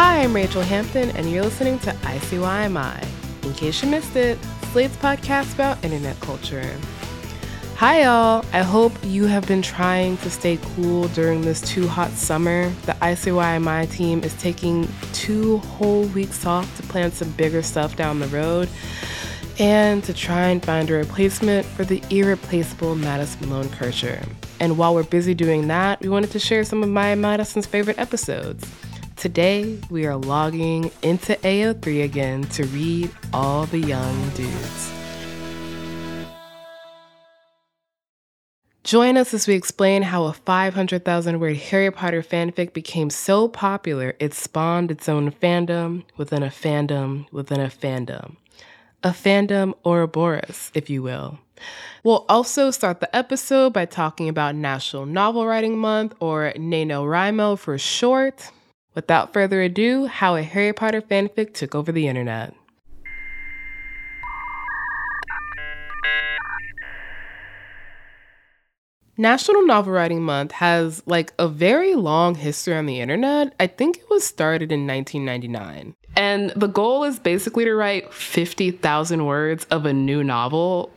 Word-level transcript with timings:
Hi, 0.00 0.22
I'm 0.22 0.32
Rachelle 0.32 0.62
Hampton, 0.62 1.10
and 1.16 1.28
you're 1.28 1.42
listening 1.42 1.80
to 1.80 1.90
ICYMI. 1.90 3.04
In 3.42 3.52
case 3.52 3.82
you 3.82 3.90
missed 3.90 4.14
it, 4.14 4.38
Slate's 4.70 4.96
podcast 4.98 5.54
about 5.54 5.84
internet 5.84 6.20
culture. 6.20 6.72
Hi, 7.74 8.04
y'all. 8.04 8.44
I 8.52 8.62
hope 8.62 8.92
you 9.02 9.24
have 9.24 9.48
been 9.48 9.60
trying 9.60 10.16
to 10.18 10.30
stay 10.30 10.56
cool 10.76 11.08
during 11.08 11.40
this 11.40 11.60
too 11.62 11.88
hot 11.88 12.12
summer. 12.12 12.70
The 12.86 12.92
ICYMI 12.92 13.90
team 13.90 14.22
is 14.22 14.34
taking 14.34 14.86
two 15.12 15.58
whole 15.58 16.04
weeks 16.04 16.46
off 16.46 16.76
to 16.76 16.84
plan 16.84 17.10
some 17.10 17.32
bigger 17.32 17.60
stuff 17.60 17.96
down 17.96 18.20
the 18.20 18.28
road 18.28 18.68
and 19.58 20.04
to 20.04 20.14
try 20.14 20.46
and 20.46 20.64
find 20.64 20.88
a 20.90 20.94
replacement 20.94 21.66
for 21.66 21.84
the 21.84 22.00
irreplaceable 22.08 22.94
Madison 22.94 23.48
Malone 23.48 23.68
Kircher. 23.70 24.22
And 24.60 24.78
while 24.78 24.94
we're 24.94 25.02
busy 25.02 25.34
doing 25.34 25.66
that, 25.66 26.00
we 26.00 26.08
wanted 26.08 26.30
to 26.30 26.38
share 26.38 26.62
some 26.62 26.84
of 26.84 26.88
my 26.88 27.16
Madison's 27.16 27.66
favorite 27.66 27.98
episodes. 27.98 28.64
Today, 29.18 29.76
we 29.90 30.06
are 30.06 30.14
logging 30.14 30.92
into 31.02 31.34
AO3 31.34 32.04
again 32.04 32.44
to 32.50 32.62
read 32.66 33.10
all 33.32 33.66
the 33.66 33.80
young 33.80 34.28
dudes. 34.30 34.92
Join 38.84 39.16
us 39.16 39.34
as 39.34 39.48
we 39.48 39.54
explain 39.54 40.02
how 40.02 40.26
a 40.26 40.32
500,000 40.32 41.40
word 41.40 41.56
Harry 41.56 41.90
Potter 41.90 42.22
fanfic 42.22 42.72
became 42.72 43.10
so 43.10 43.48
popular 43.48 44.14
it 44.20 44.34
spawned 44.34 44.92
its 44.92 45.08
own 45.08 45.32
fandom 45.32 46.04
within 46.16 46.44
a 46.44 46.46
fandom 46.46 47.26
within 47.32 47.60
a 47.60 47.66
fandom. 47.66 48.36
A 49.02 49.10
fandom 49.10 49.74
Ouroboros, 49.84 50.70
if 50.74 50.88
you 50.88 51.02
will. 51.02 51.40
We'll 52.04 52.24
also 52.28 52.70
start 52.70 53.00
the 53.00 53.14
episode 53.14 53.72
by 53.72 53.84
talking 53.86 54.28
about 54.28 54.54
National 54.54 55.06
Novel 55.06 55.44
Writing 55.44 55.76
Month, 55.76 56.14
or 56.20 56.52
NaNoWriMo 56.56 57.58
for 57.58 57.76
short. 57.78 58.52
Without 58.98 59.32
further 59.32 59.62
ado, 59.62 60.06
how 60.06 60.34
a 60.34 60.42
Harry 60.42 60.72
Potter 60.72 61.00
fanfic 61.00 61.54
took 61.54 61.72
over 61.72 61.92
the 61.92 62.08
internet. 62.08 62.52
National 69.16 69.64
Novel 69.64 69.92
Writing 69.92 70.24
Month 70.24 70.50
has 70.50 71.00
like 71.06 71.32
a 71.38 71.46
very 71.46 71.94
long 71.94 72.34
history 72.34 72.74
on 72.74 72.86
the 72.86 72.98
internet. 72.98 73.54
I 73.60 73.68
think 73.68 73.98
it 73.98 74.10
was 74.10 74.24
started 74.24 74.72
in 74.72 74.84
1999. 74.84 75.94
And 76.16 76.50
the 76.56 76.66
goal 76.66 77.04
is 77.04 77.20
basically 77.20 77.66
to 77.66 77.74
write 77.76 78.12
50,000 78.12 79.24
words 79.24 79.64
of 79.66 79.86
a 79.86 79.92
new 79.92 80.24
novel 80.24 80.90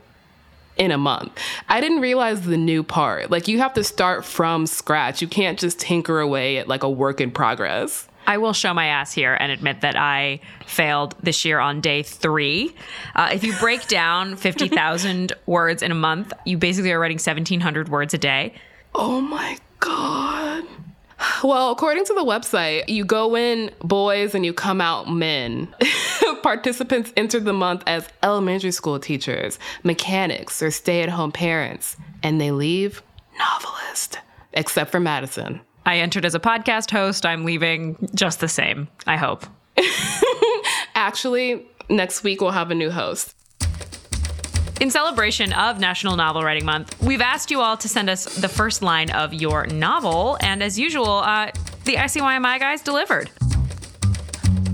in 0.76 0.90
a 0.90 0.98
month. 0.98 1.38
I 1.68 1.80
didn't 1.80 2.00
realize 2.00 2.42
the 2.42 2.56
new 2.56 2.82
part. 2.82 3.30
Like 3.30 3.48
you 3.48 3.58
have 3.58 3.74
to 3.74 3.84
start 3.84 4.24
from 4.24 4.66
scratch. 4.66 5.20
You 5.22 5.28
can't 5.28 5.58
just 5.58 5.78
tinker 5.78 6.20
away 6.20 6.58
at 6.58 6.68
like 6.68 6.82
a 6.82 6.90
work 6.90 7.20
in 7.20 7.30
progress. 7.30 8.08
I 8.26 8.38
will 8.38 8.52
show 8.52 8.72
my 8.72 8.86
ass 8.86 9.12
here 9.12 9.36
and 9.40 9.50
admit 9.50 9.80
that 9.80 9.96
I 9.96 10.40
failed 10.64 11.16
this 11.22 11.44
year 11.44 11.58
on 11.58 11.80
day 11.80 12.02
three. 12.04 12.74
Uh, 13.16 13.30
if 13.32 13.42
you 13.42 13.52
break 13.56 13.88
down 13.88 14.36
50,000 14.36 15.32
words 15.46 15.82
in 15.82 15.90
a 15.90 15.96
month, 15.96 16.32
you 16.46 16.56
basically 16.56 16.92
are 16.92 17.00
writing 17.00 17.16
1,700 17.16 17.88
words 17.88 18.14
a 18.14 18.18
day. 18.18 18.54
Oh 18.94 19.20
my 19.20 19.58
God. 19.80 20.64
Well, 21.42 21.70
according 21.70 22.04
to 22.06 22.14
the 22.14 22.24
website, 22.24 22.88
you 22.88 23.04
go 23.04 23.36
in 23.36 23.70
boys 23.80 24.34
and 24.34 24.44
you 24.44 24.52
come 24.52 24.80
out 24.80 25.10
men. 25.10 25.68
Participants 26.42 27.12
enter 27.16 27.40
the 27.40 27.52
month 27.52 27.82
as 27.86 28.08
elementary 28.22 28.72
school 28.72 28.98
teachers, 28.98 29.58
mechanics, 29.82 30.62
or 30.62 30.70
stay 30.70 31.02
at 31.02 31.08
home 31.08 31.32
parents, 31.32 31.96
and 32.22 32.40
they 32.40 32.50
leave 32.50 33.02
novelist, 33.38 34.18
except 34.52 34.90
for 34.90 35.00
Madison. 35.00 35.60
I 35.84 35.98
entered 35.98 36.24
as 36.24 36.34
a 36.34 36.40
podcast 36.40 36.90
host. 36.90 37.26
I'm 37.26 37.44
leaving 37.44 38.08
just 38.14 38.40
the 38.40 38.48
same, 38.48 38.88
I 39.06 39.16
hope. 39.16 39.44
Actually, 40.94 41.66
next 41.88 42.22
week 42.22 42.40
we'll 42.40 42.50
have 42.50 42.70
a 42.70 42.74
new 42.74 42.90
host. 42.90 43.34
In 44.80 44.90
celebration 44.90 45.52
of 45.52 45.78
National 45.78 46.16
Novel 46.16 46.42
Writing 46.42 46.64
Month, 46.64 47.00
we've 47.00 47.20
asked 47.20 47.50
you 47.50 47.60
all 47.60 47.76
to 47.76 47.88
send 47.88 48.10
us 48.10 48.24
the 48.24 48.48
first 48.48 48.82
line 48.82 49.10
of 49.10 49.32
your 49.32 49.66
novel, 49.66 50.36
and 50.40 50.62
as 50.62 50.78
usual, 50.78 51.18
uh, 51.18 51.50
the 51.84 51.94
ICYMI 51.94 52.58
guys 52.58 52.82
delivered. 52.82 53.30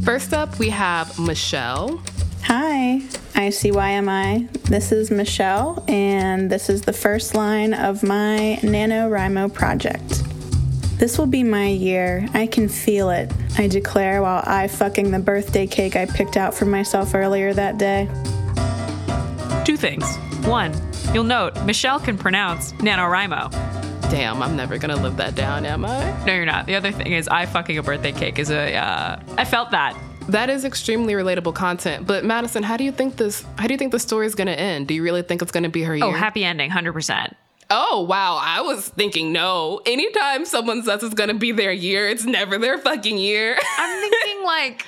First 0.04 0.32
up, 0.32 0.58
we 0.58 0.70
have 0.70 1.18
Michelle. 1.18 2.00
Hi, 2.44 3.02
ICYMI. 3.34 4.50
This 4.62 4.92
is 4.92 5.10
Michelle, 5.10 5.84
and 5.88 6.50
this 6.50 6.70
is 6.70 6.82
the 6.82 6.94
first 6.94 7.34
line 7.34 7.74
of 7.74 8.02
my 8.02 8.58
NaNoWriMo 8.62 9.52
project. 9.52 10.22
This 10.98 11.18
will 11.18 11.26
be 11.26 11.42
my 11.42 11.66
year. 11.66 12.26
I 12.32 12.46
can 12.46 12.68
feel 12.68 13.10
it. 13.10 13.30
I 13.58 13.68
declare 13.68 14.22
while 14.22 14.42
I 14.46 14.68
fucking 14.68 15.10
the 15.10 15.18
birthday 15.18 15.66
cake 15.66 15.94
I 15.96 16.06
picked 16.06 16.36
out 16.36 16.54
for 16.54 16.64
myself 16.64 17.14
earlier 17.14 17.52
that 17.52 17.76
day. 17.76 18.08
Things. 19.78 20.16
One, 20.44 20.74
you'll 21.14 21.24
note 21.24 21.54
Michelle 21.64 22.00
can 22.00 22.18
pronounce 22.18 22.72
NaNoWriMo. 22.74 23.50
Damn, 24.10 24.42
I'm 24.42 24.56
never 24.56 24.76
gonna 24.78 24.96
live 24.96 25.16
that 25.18 25.34
down, 25.34 25.64
am 25.64 25.84
I? 25.84 26.24
No, 26.24 26.34
you're 26.34 26.44
not. 26.46 26.66
The 26.66 26.74
other 26.74 26.90
thing 26.90 27.12
is, 27.12 27.28
I 27.28 27.46
fucking 27.46 27.78
a 27.78 27.82
birthday 27.82 28.12
cake 28.12 28.38
is 28.38 28.50
a. 28.50 28.74
Uh, 28.74 29.20
I 29.36 29.44
felt 29.44 29.70
that. 29.70 29.96
That 30.28 30.50
is 30.50 30.64
extremely 30.64 31.12
relatable 31.12 31.54
content. 31.54 32.06
But 32.06 32.24
Madison, 32.24 32.62
how 32.62 32.76
do 32.76 32.84
you 32.84 32.90
think 32.92 33.16
this? 33.16 33.44
How 33.56 33.66
do 33.66 33.74
you 33.74 33.78
think 33.78 33.92
the 33.92 33.98
story 33.98 34.26
is 34.26 34.34
gonna 34.34 34.50
end? 34.52 34.88
Do 34.88 34.94
you 34.94 35.02
really 35.02 35.22
think 35.22 35.42
it's 35.42 35.52
gonna 35.52 35.68
be 35.68 35.82
her 35.84 35.94
year? 35.94 36.06
Oh, 36.06 36.12
happy 36.12 36.44
ending, 36.44 36.70
hundred 36.70 36.92
percent. 36.92 37.36
Oh 37.70 38.00
wow, 38.02 38.38
I 38.40 38.62
was 38.62 38.88
thinking 38.88 39.30
no. 39.32 39.80
Anytime 39.86 40.44
someone 40.46 40.82
says 40.82 41.02
it's 41.02 41.14
gonna 41.14 41.34
be 41.34 41.52
their 41.52 41.72
year, 41.72 42.08
it's 42.08 42.24
never 42.24 42.58
their 42.58 42.78
fucking 42.78 43.18
year. 43.18 43.56
I'm 43.78 44.10
thinking 44.10 44.44
like 44.44 44.86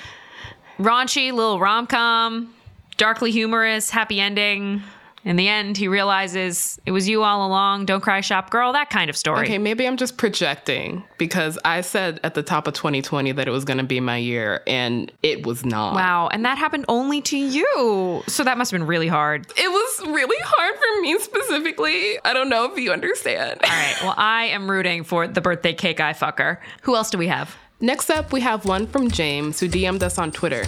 raunchy 0.79 1.31
little 1.31 1.59
rom 1.59 1.85
com, 1.87 2.53
darkly 3.01 3.31
humorous, 3.31 3.89
happy 3.89 4.19
ending. 4.19 4.83
In 5.23 5.35
the 5.35 5.47
end, 5.47 5.75
he 5.75 5.87
realizes 5.87 6.79
it 6.85 6.91
was 6.91 7.09
you 7.09 7.23
all 7.23 7.47
along. 7.47 7.85
Don't 7.85 8.01
cry, 8.01 8.21
shop 8.21 8.51
girl. 8.51 8.73
That 8.73 8.91
kind 8.91 9.09
of 9.09 9.17
story. 9.17 9.43
Okay, 9.47 9.57
maybe 9.57 9.87
I'm 9.87 9.97
just 9.97 10.17
projecting 10.17 11.03
because 11.17 11.57
I 11.65 11.81
said 11.81 12.19
at 12.23 12.35
the 12.35 12.43
top 12.43 12.67
of 12.67 12.75
2020 12.75 13.31
that 13.31 13.47
it 13.47 13.51
was 13.51 13.65
going 13.65 13.79
to 13.79 13.83
be 13.83 13.99
my 13.99 14.17
year, 14.17 14.61
and 14.67 15.11
it 15.23 15.47
was 15.47 15.65
not. 15.65 15.95
Wow, 15.95 16.27
and 16.27 16.45
that 16.45 16.59
happened 16.59 16.85
only 16.87 17.21
to 17.21 17.37
you. 17.37 18.21
So 18.27 18.43
that 18.43 18.59
must 18.59 18.69
have 18.69 18.79
been 18.79 18.87
really 18.87 19.07
hard. 19.07 19.47
It 19.57 19.71
was 19.71 20.07
really 20.07 20.39
hard 20.43 20.75
for 20.75 21.01
me 21.01 21.17
specifically. 21.17 22.19
I 22.23 22.33
don't 22.33 22.49
know 22.49 22.71
if 22.71 22.77
you 22.77 22.91
understand. 22.91 23.61
All 23.63 23.69
right. 23.69 23.95
Well, 24.03 24.15
I 24.15 24.45
am 24.45 24.69
rooting 24.69 25.03
for 25.03 25.27
the 25.27 25.41
birthday 25.41 25.73
cake 25.73 25.99
eye 25.99 26.13
fucker. 26.13 26.59
Who 26.83 26.95
else 26.95 27.09
do 27.09 27.17
we 27.17 27.29
have? 27.29 27.57
Next 27.79 28.11
up, 28.11 28.31
we 28.31 28.41
have 28.41 28.65
one 28.65 28.85
from 28.85 29.09
James 29.09 29.59
who 29.59 29.67
DM'd 29.67 30.03
us 30.03 30.19
on 30.19 30.31
Twitter. 30.31 30.65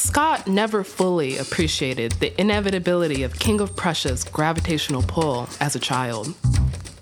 Scott 0.00 0.48
never 0.48 0.82
fully 0.82 1.36
appreciated 1.36 2.12
the 2.12 2.40
inevitability 2.40 3.22
of 3.22 3.38
King 3.38 3.60
of 3.60 3.76
Prussia's 3.76 4.24
gravitational 4.24 5.02
pull 5.02 5.46
as 5.60 5.76
a 5.76 5.78
child. 5.78 6.34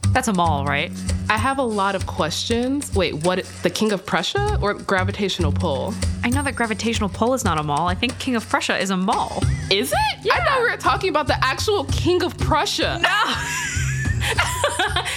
That's 0.08 0.26
a 0.26 0.32
mall, 0.32 0.64
right? 0.64 0.90
I 1.30 1.38
have 1.38 1.58
a 1.58 1.62
lot 1.62 1.94
of 1.94 2.08
questions. 2.08 2.92
Wait, 2.96 3.14
what? 3.24 3.44
The 3.62 3.70
King 3.70 3.92
of 3.92 4.04
Prussia 4.04 4.58
or 4.60 4.74
gravitational 4.74 5.52
pull? 5.52 5.94
I 6.24 6.30
know 6.30 6.42
that 6.42 6.56
gravitational 6.56 7.08
pull 7.08 7.34
is 7.34 7.44
not 7.44 7.56
a 7.56 7.62
mall. 7.62 7.86
I 7.86 7.94
think 7.94 8.18
King 8.18 8.34
of 8.34 8.46
Prussia 8.48 8.76
is 8.76 8.90
a 8.90 8.96
mall. 8.96 9.44
Is 9.70 9.92
it? 9.92 10.24
Yeah. 10.24 10.34
I 10.34 10.44
thought 10.44 10.60
we 10.60 10.68
were 10.68 10.76
talking 10.76 11.10
about 11.10 11.28
the 11.28 11.42
actual 11.42 11.84
King 11.84 12.24
of 12.24 12.36
Prussia. 12.36 12.98
No. 13.00 13.34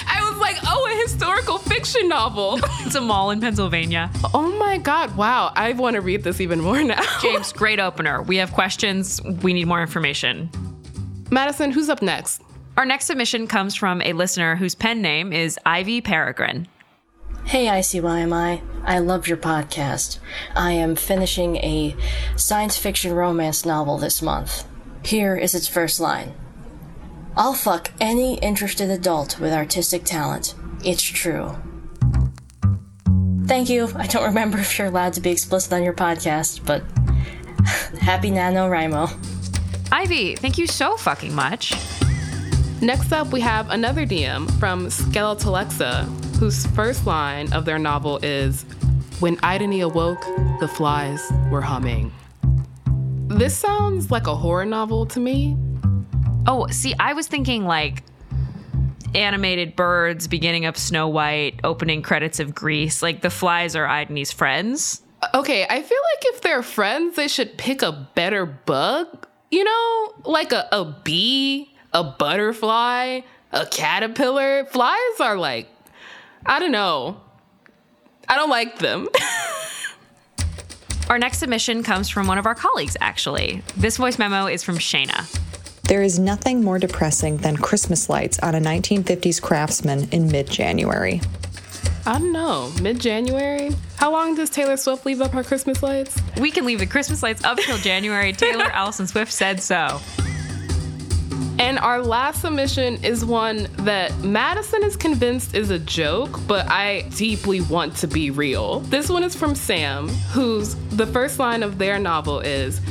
I 0.08 0.28
was 0.30 0.40
like, 0.40 0.58
oh, 0.68 0.88
a 0.92 1.02
historical 1.02 1.58
fiction 1.58 2.08
novel. 2.08 2.60
it's 2.82 2.96
a 2.96 3.02
mall 3.02 3.32
in 3.32 3.42
Pennsylvania. 3.42 4.10
oh 4.34 4.56
my 4.58 4.78
God, 4.78 5.16
wow. 5.16 5.52
I 5.56 5.74
want 5.74 5.96
to 5.96 6.02
read 6.02 6.24
this 6.24 6.42
even 6.42 6.62
more 6.62 6.84
now. 6.84 7.02
James, 7.22 7.54
great 7.54 7.80
opener. 7.80 8.22
We 8.22 8.38
have 8.38 8.52
questions. 8.54 9.22
We 9.42 9.54
need 9.54 9.66
more 9.66 9.82
information. 9.82 10.50
Madison, 11.30 11.72
who's 11.72 11.90
up 11.90 12.02
next? 12.02 12.42
Our 12.78 12.86
next 12.86 13.06
submission 13.06 13.48
comes 13.48 13.76
from 13.76 14.02
a 14.02 14.14
listener 14.14 14.56
whose 14.56 14.76
pen 14.76 15.02
name 15.02 15.34
is 15.34 15.60
Ivy 15.66 16.02
Peregrine. 16.02 16.68
Hey 17.46 17.66
ICYMI, 17.66 18.62
I 18.84 19.00
love 19.00 19.28
your 19.28 19.38
podcast. 19.38 20.20
I 20.56 20.72
am 20.74 20.96
finishing 20.96 21.58
a 21.58 21.96
science 22.36 22.78
fiction 22.78 23.14
romance 23.14 23.66
novel 23.66 23.98
this 23.98 24.22
month. 24.22 24.64
Here 25.04 25.36
is 25.36 25.56
its 25.56 25.68
first 25.68 26.00
line 26.00 26.34
I'll 27.36 27.54
fuck 27.54 27.92
any 28.02 28.38
interested 28.40 28.90
adult 28.90 29.40
with 29.40 29.54
artistic 29.54 30.04
talent. 30.04 30.54
It's 30.84 31.02
true. 31.02 31.56
Thank 33.46 33.70
you. 33.70 33.90
I 33.96 34.08
don't 34.08 34.24
remember 34.34 34.58
if 34.60 34.78
you're 34.78 34.88
allowed 34.88 35.14
to 35.14 35.22
be 35.22 35.32
explicit 35.32 35.72
on 35.74 35.84
your 35.84 35.94
podcast, 35.94 36.66
but 36.66 36.84
happy 38.00 38.32
Nano 38.32 38.70
NaNoWriMo. 38.70 39.92
Ivy, 39.92 40.36
thank 40.36 40.58
you 40.58 40.68
so 40.68 40.98
fucking 40.98 41.34
much. 41.34 41.74
Next 42.82 43.12
up, 43.12 43.32
we 43.32 43.42
have 43.42 43.70
another 43.70 44.06
DM 44.06 44.50
from 44.60 44.88
Skeletalexa, 44.88 46.38
whose 46.38 46.66
first 46.68 47.06
line 47.06 47.52
of 47.54 47.66
their 47.66 47.78
novel 47.78 48.20
is 48.24 48.64
When 49.20 49.38
Idony 49.44 49.82
awoke, 49.82 50.22
the 50.60 50.68
flies 50.68 51.32
were 51.52 51.62
humming. 51.62 52.12
This 53.28 53.56
sounds 53.56 54.12
like 54.12 54.28
a 54.28 54.36
horror 54.36 54.66
novel 54.66 55.06
to 55.08 55.20
me. 55.20 55.56
Oh, 56.48 56.68
see, 56.68 56.94
I 57.00 57.14
was 57.14 57.28
thinking 57.28 57.66
like 57.66 58.04
animated 59.14 59.76
birds, 59.76 60.28
beginning 60.28 60.66
of 60.66 60.78
Snow 60.78 61.08
White, 61.08 61.60
opening 61.64 62.02
credits 62.02 62.40
of 62.40 62.56
Grease. 62.56 63.02
Like 63.02 63.22
the 63.22 63.30
flies 63.30 63.76
are 63.76 63.86
Idony's 63.86 64.32
friends. 64.32 65.02
Okay, 65.36 65.66
I 65.70 65.82
feel 65.82 66.00
like 66.16 66.34
if 66.34 66.42
they're 66.42 66.64
friends, 66.64 67.16
they 67.16 67.28
should 67.28 67.58
pick 67.58 67.82
a 67.84 67.92
better 68.16 68.46
bug. 68.46 69.28
You 69.52 69.64
know, 69.64 70.14
like 70.26 70.52
a, 70.52 70.68
a 70.72 70.86
bee, 71.04 71.74
a 71.94 72.04
butterfly, 72.04 73.22
a 73.52 73.66
caterpillar. 73.68 74.66
Flies 74.66 75.20
are 75.20 75.38
like, 75.38 75.70
I 76.46 76.60
don't 76.60 76.72
know. 76.72 77.22
I 78.28 78.36
don't 78.36 78.50
like 78.50 78.80
them. 78.80 79.10
Our 81.10 81.20
next 81.20 81.40
submission 81.40 81.84
comes 81.84 82.08
from 82.08 82.26
one 82.28 82.38
of 82.38 82.46
our 82.46 82.56
colleagues, 82.56 82.96
actually. 83.02 83.62
This 83.76 83.98
voice 83.98 84.18
memo 84.18 84.46
is 84.46 84.64
from 84.64 84.78
Shayna. 84.78 85.28
There 85.84 86.02
is 86.02 86.20
nothing 86.20 86.64
more 86.64 86.80
depressing 86.80 87.38
than 87.38 87.58
Christmas 87.58 88.10
lights 88.10 88.40
on 88.40 88.56
a 88.56 88.60
1950s 88.60 89.42
craftsman 89.42 90.08
in 90.12 90.32
mid 90.32 90.50
January. 90.50 91.22
I 92.06 92.18
don't 92.18 92.32
know. 92.32 92.72
Mid 92.82 93.00
January? 93.00 93.72
How 93.98 94.12
long 94.12 94.36
does 94.36 94.50
Taylor 94.50 94.78
Swift 94.78 95.06
leave 95.06 95.22
up 95.22 95.32
her 95.32 95.44
Christmas 95.44 95.84
lights? 95.84 96.20
We 96.40 96.50
can 96.50 96.66
leave 96.66 96.80
the 96.80 96.88
Christmas 96.88 97.22
lights 97.22 97.44
up 97.44 97.58
till 97.60 97.78
January. 97.78 98.34
Taylor 98.34 98.66
Allison 98.66 99.06
Swift 99.06 99.32
said 99.32 99.62
so. 99.62 100.00
And 101.60 101.78
our 101.78 102.02
last 102.02 102.42
submission 102.42 103.04
is 103.04 103.24
one 103.24 103.68
that 103.80 104.18
Madison 104.24 104.84
is 104.84 104.96
convinced 104.96 105.54
is 105.54 105.70
a 105.70 105.78
joke, 105.78 106.40
but 106.48 106.68
I 106.68 107.02
deeply 107.16 107.62
want 107.62 107.96
to 107.98 108.08
be 108.08 108.32
real. 108.32 108.80
This 108.80 109.10
one 109.10 109.24
is 109.24 109.36
from 109.36 109.54
Sam, 109.54 110.08
whose 110.08 110.76
the 110.90 111.06
first 111.06 111.38
line 111.38 111.62
of 111.62 111.78
their 111.78 112.00
novel 112.00 112.40
is 112.40 112.82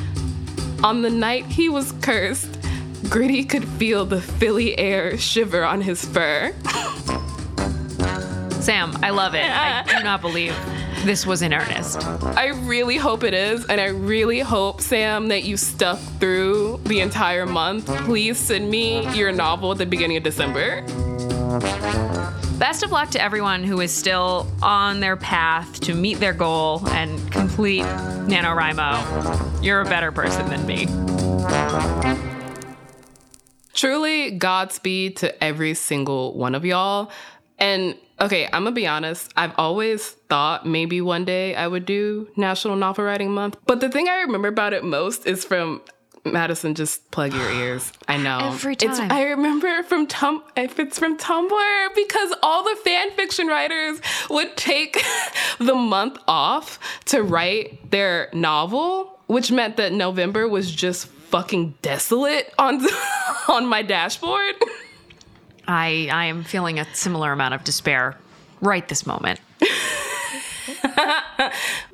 On 0.85 1.03
the 1.03 1.11
night 1.11 1.47
he 1.47 1.69
was 1.69 1.93
cursed, 2.01 2.50
Gritty 3.09 3.45
could 3.45 3.67
feel 3.67 4.05
the 4.05 4.21
Philly 4.21 4.79
air 4.79 5.17
shiver 5.19 5.65
on 5.65 5.81
his 5.81 6.05
fur. 6.05 6.53
Sam, 8.61 8.97
I 9.03 9.11
love 9.11 9.35
it. 9.35 9.45
I 9.45 9.83
do 9.99 10.05
not 10.05 10.21
believe 10.21 10.55
this 11.05 11.27
was 11.27 11.43
in 11.43 11.55
earnest. 11.55 12.07
I 12.37 12.49
really 12.49 12.97
hope 12.97 13.25
it 13.25 13.33
is, 13.33 13.65
and 13.67 13.81
I 13.81 13.87
really 13.87 14.41
hope, 14.41 14.81
Sam, 14.81 15.29
that 15.29 15.45
you 15.45 15.57
stuck 15.57 15.99
through 16.19 16.81
the 16.85 17.01
entire 17.01 17.47
month. 17.47 17.87
Please 17.87 18.39
send 18.39 18.71
me 18.71 19.09
your 19.17 19.33
novel 19.33 19.73
at 19.73 19.79
the 19.79 19.87
beginning 19.87 20.19
of 20.19 20.23
December. 20.23 20.83
Best 22.59 22.83
of 22.83 22.93
luck 22.93 23.11
to 23.11 23.23
everyone 23.23 23.65
who 23.65 23.81
is 23.81 23.91
still 23.91 24.47
on 24.63 25.01
their 25.01 25.17
path 25.17 25.81
to 25.81 25.95
meet 25.95 26.21
their 26.21 26.35
goal 26.35 26.87
and 26.91 27.33
complete 27.33 27.85
NaNoWriMo. 28.27 29.65
You're 29.65 29.81
a 29.81 29.87
better 29.87 30.13
person 30.13 30.49
than 30.51 30.67
me. 30.67 30.87
Truly, 33.81 34.33
Godspeed 34.33 35.17
to 35.17 35.43
every 35.43 35.73
single 35.73 36.37
one 36.37 36.55
of 36.55 36.67
y'all. 36.67 37.11
And 37.59 37.97
okay, 38.21 38.45
I'm 38.45 38.65
gonna 38.65 38.73
be 38.73 38.87
honest, 38.87 39.33
I've 39.39 39.55
always 39.57 40.07
thought 40.29 40.67
maybe 40.67 41.01
one 41.01 41.25
day 41.25 41.55
I 41.55 41.67
would 41.67 41.87
do 41.87 42.29
National 42.37 42.77
Novel 42.77 43.07
Writing 43.07 43.31
Month. 43.31 43.57
But 43.65 43.81
the 43.81 43.89
thing 43.89 44.07
I 44.07 44.21
remember 44.21 44.49
about 44.49 44.75
it 44.75 44.85
most 44.85 45.27
is 45.27 45.47
from 45.47 45.81
Madison, 46.27 46.75
just 46.75 47.11
plug 47.11 47.33
your 47.33 47.51
ears. 47.53 47.91
I 48.07 48.19
know. 48.19 48.41
Every 48.53 48.75
It's, 48.75 48.99
time. 48.99 49.11
I 49.11 49.23
remember 49.23 49.83
from 49.85 50.07
Tum 50.07 50.43
if 50.59 50.79
it's 50.79 50.99
from 50.99 51.17
Tumblr 51.17 51.95
because 51.95 52.35
all 52.43 52.63
the 52.63 52.77
fan 52.85 53.13
fiction 53.13 53.47
writers 53.47 54.03
would 54.29 54.59
take 54.59 55.03
the 55.59 55.75
month 55.75 56.19
off 56.29 56.79
to 57.07 57.23
write 57.23 57.91
their 57.91 58.29
novel, 58.35 59.19
which 59.27 59.51
meant 59.51 59.79
that 59.79 59.95
November 59.95 60.47
was 60.47 60.71
just 60.71 61.07
fucking 61.31 61.73
desolate 61.81 62.53
on 62.59 62.79
on 63.49 63.67
my 63.67 63.83
dashboard. 63.83 64.55
I, 65.67 66.09
I 66.11 66.27
am 66.27 66.45
feeling 66.45 66.79
a 66.79 66.87
similar 66.95 67.33
amount 67.33 67.55
of 67.55 67.65
despair 67.65 68.17
right 68.61 68.87
this 68.89 69.07
moment. 69.07 69.41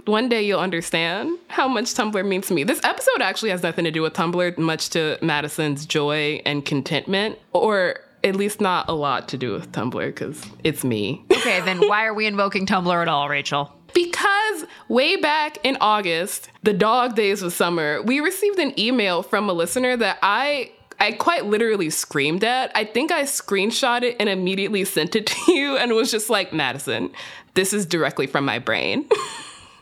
One 0.06 0.28
day 0.28 0.43
you'll 0.43 0.60
understand 0.60 1.38
how 1.48 1.69
much 1.69 1.87
Tumblr 1.87 2.26
means 2.26 2.46
to 2.48 2.54
me. 2.54 2.64
This 2.64 2.81
episode 2.84 3.20
actually 3.20 3.50
has 3.50 3.62
nothing 3.62 3.84
to 3.84 3.90
do 3.90 4.02
with 4.02 4.14
Tumblr, 4.14 4.58
much 4.58 4.90
to 4.90 5.19
Madison's 5.20 5.84
joy 5.84 6.40
and 6.46 6.64
contentment, 6.64 7.38
or 7.52 8.00
at 8.25 8.34
least 8.34 8.60
not 8.60 8.88
a 8.88 8.92
lot 8.92 9.28
to 9.28 9.38
do 9.38 9.52
with 9.52 9.70
Tumblr 9.72 10.06
because 10.06 10.42
it's 10.64 10.84
me. 10.84 11.25
Okay, 11.46 11.60
then 11.60 11.78
why 11.87 12.04
are 12.04 12.12
we 12.12 12.26
invoking 12.26 12.66
Tumblr 12.66 13.00
at 13.00 13.06
all, 13.06 13.28
Rachel? 13.28 13.72
Because 13.94 14.64
way 14.88 15.14
back 15.14 15.58
in 15.62 15.76
August, 15.81 16.50
the 16.64 16.72
dog 16.72 17.14
days 17.14 17.40
of 17.40 17.52
summer, 17.52 18.02
we 18.02 18.19
received 18.19 18.58
an 18.58 18.76
email 18.76 19.22
from 19.22 19.49
a 19.49 19.52
listener 19.52 19.96
that 19.96 20.19
I 20.22 20.72
I 20.98 21.12
quite 21.12 21.46
literally 21.46 21.90
screamed 21.90 22.44
at. 22.44 22.72
I 22.75 22.84
think 22.84 23.12
I 23.12 23.22
screenshot 23.22 24.02
it 24.02 24.16
and 24.19 24.28
immediately 24.28 24.84
sent 24.84 25.16
it 25.16 25.26
to 25.28 25.52
you 25.52 25.76
and 25.76 25.93
was 25.93 26.10
just 26.10 26.31
like, 26.31 26.52
Madison, 26.52 27.10
this 27.54 27.72
is 27.72 27.87
directly 27.87 28.26
from 28.26 28.44
my 28.44 28.58
brain. 28.58 29.08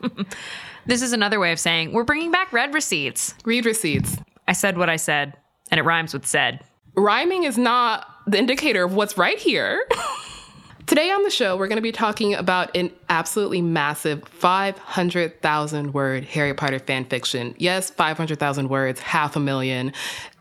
This 0.87 1.01
is 1.01 1.15
another 1.15 1.41
way 1.41 1.51
of 1.51 1.59
saying 1.59 1.93
we're 1.93 2.05
bringing 2.05 2.31
back 2.31 2.53
red 2.53 2.75
receipts. 2.75 3.35
Read 3.45 3.65
receipts. 3.65 4.19
I 4.47 4.53
said 4.53 4.77
what 4.77 4.91
I 4.91 4.97
said, 4.97 5.35
and 5.71 5.81
it 5.81 5.83
rhymes 5.83 6.13
with 6.13 6.27
said. 6.27 6.61
Rhyming 6.95 7.45
is 7.45 7.57
not 7.57 8.07
the 8.27 8.39
indicator 8.39 8.85
of 8.85 8.95
what's 8.95 9.17
right 9.17 9.39
here. 9.39 9.87
Today 10.87 11.11
on 11.11 11.23
the 11.23 11.31
show, 11.31 11.57
we're 11.57 11.69
going 11.69 11.77
to 11.77 11.83
be 11.83 11.93
talking 11.93 12.35
about 12.35 12.77
an 12.77 12.91
absolutely 13.09 13.63
massive 13.63 14.29
500,000 14.29 15.95
word 15.95 16.25
Harry 16.25 16.53
Potter 16.53 16.79
fan 16.79 17.07
fiction. 17.07 17.55
Yes, 17.57 17.89
500,000 17.89 18.69
words, 18.69 19.01
half 19.01 19.35
a 19.35 19.41
million, 19.41 19.95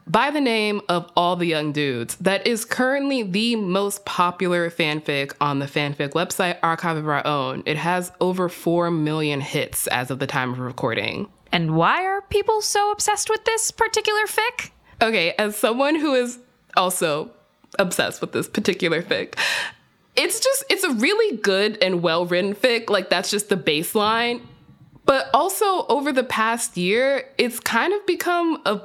by 0.07 0.31
the 0.31 0.41
name 0.41 0.81
of 0.89 1.09
All 1.15 1.35
the 1.35 1.45
Young 1.45 1.71
Dudes. 1.71 2.15
That 2.17 2.45
is 2.45 2.65
currently 2.65 3.23
the 3.23 3.55
most 3.55 4.05
popular 4.05 4.69
fanfic 4.69 5.33
on 5.39 5.59
the 5.59 5.65
fanfic 5.65 6.11
website 6.11 6.57
Archive 6.61 6.97
of 6.97 7.07
Our 7.07 7.25
Own. 7.25 7.63
It 7.65 7.77
has 7.77 8.11
over 8.19 8.49
4 8.49 8.91
million 8.91 9.41
hits 9.41 9.87
as 9.87 10.11
of 10.11 10.19
the 10.19 10.27
time 10.27 10.51
of 10.51 10.59
recording. 10.59 11.29
And 11.51 11.75
why 11.75 12.03
are 12.05 12.21
people 12.21 12.61
so 12.61 12.91
obsessed 12.91 13.29
with 13.29 13.45
this 13.45 13.71
particular 13.71 14.23
fic? 14.25 14.71
Okay, 15.01 15.33
as 15.37 15.55
someone 15.55 15.95
who 15.95 16.13
is 16.13 16.39
also 16.75 17.31
obsessed 17.79 18.21
with 18.21 18.31
this 18.31 18.47
particular 18.47 19.01
fic, 19.01 19.37
it's 20.15 20.39
just 20.39 20.63
it's 20.69 20.83
a 20.83 20.93
really 20.93 21.37
good 21.37 21.77
and 21.81 22.01
well 22.01 22.25
written 22.25 22.55
fic. 22.55 22.89
Like 22.89 23.09
that's 23.09 23.29
just 23.29 23.49
the 23.49 23.57
baseline. 23.57 24.41
But 25.05 25.29
also 25.33 25.85
over 25.87 26.13
the 26.13 26.23
past 26.23 26.77
year, 26.77 27.27
it's 27.37 27.59
kind 27.59 27.93
of 27.93 28.05
become 28.05 28.61
a 28.65 28.81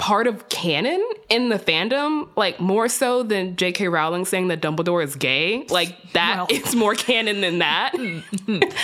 part 0.00 0.26
of 0.26 0.48
canon 0.48 1.00
in 1.28 1.50
the 1.50 1.58
fandom, 1.58 2.26
like 2.34 2.58
more 2.58 2.88
so 2.88 3.22
than 3.22 3.54
J.K. 3.54 3.86
Rowling 3.88 4.24
saying 4.24 4.48
that 4.48 4.60
Dumbledore 4.62 5.04
is 5.04 5.14
gay. 5.14 5.66
Like 5.68 6.12
that, 6.14 6.36
Well. 6.38 6.46
it's 6.50 6.74
more 6.74 6.94
canon 6.94 7.40
than 7.42 7.58
that. 7.60 7.92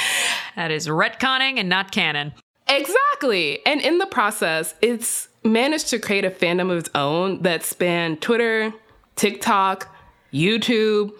That 0.57 0.71
is 0.71 0.89
retconning 0.89 1.59
and 1.59 1.69
not 1.69 1.91
canon. 1.93 2.33
Exactly. 2.67 3.65
And 3.67 3.81
in 3.83 3.99
the 3.99 4.07
process, 4.07 4.75
it's 4.81 5.29
managed 5.45 5.89
to 5.91 5.99
create 5.99 6.25
a 6.25 6.31
fandom 6.31 6.71
of 6.71 6.79
its 6.79 6.91
own 6.95 7.43
that 7.43 7.63
spanned 7.63 8.23
Twitter, 8.23 8.73
TikTok, 9.17 9.95
YouTube, 10.33 11.13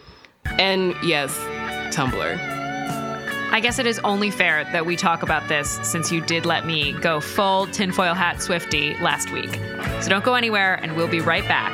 and 0.59 0.95
yes, 1.05 1.37
Tumblr. 1.95 2.56
I 3.51 3.61
guess 3.61 3.79
it 3.79 3.87
is 3.87 3.99
only 4.01 4.31
fair 4.31 4.65
that 4.65 4.85
we 4.85 4.97
talk 4.97 5.23
about 5.23 5.49
this 5.49 5.79
since 5.83 6.13
you 6.13 6.21
did 6.21 6.45
let 6.45 6.67
me 6.67 6.93
go 6.93 7.21
full 7.21 7.67
tinfoil 7.69 8.15
hat 8.15 8.43
Swifty 8.43 8.95
last 8.99 9.31
week. 9.31 9.61
So 10.03 10.09
don't 10.09 10.25
go 10.25 10.35
anywhere, 10.35 10.75
and 10.75 10.97
we'll 10.97 11.09
be 11.09 11.21
right 11.21 11.47
back. 11.49 11.73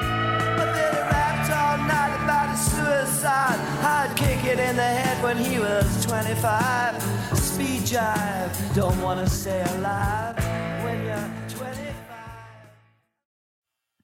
But 0.57 0.73
then 0.75 0.95
he 0.95 1.01
rapped 1.01 1.51
all 1.51 1.79
night 1.79 2.25
about 2.25 2.51
his 2.51 2.71
suicide. 2.71 3.59
I'd 3.83 4.15
kick 4.17 4.45
it 4.45 4.59
in 4.59 4.77
the 4.77 4.83
head 4.83 5.23
when 5.23 5.37
he 5.37 5.59
was 5.59 6.07
25. 6.07 7.03
Speed 7.37 7.83
jive, 7.83 8.75
don't 8.75 9.01
wanna 9.01 9.29
stay 9.29 9.63
alive 9.77 10.52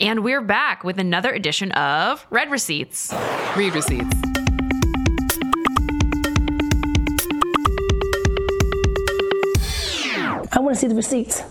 And 0.00 0.24
we're 0.24 0.40
back 0.40 0.82
with 0.82 0.98
another 0.98 1.30
edition 1.30 1.70
of 1.70 2.26
Red 2.28 2.50
Receipts. 2.50 3.14
Read 3.56 3.76
receipts. 3.76 4.10
I 10.52 10.58
want 10.58 10.74
to 10.74 10.80
see 10.80 10.88
the 10.88 10.96
receipts. 10.96 11.42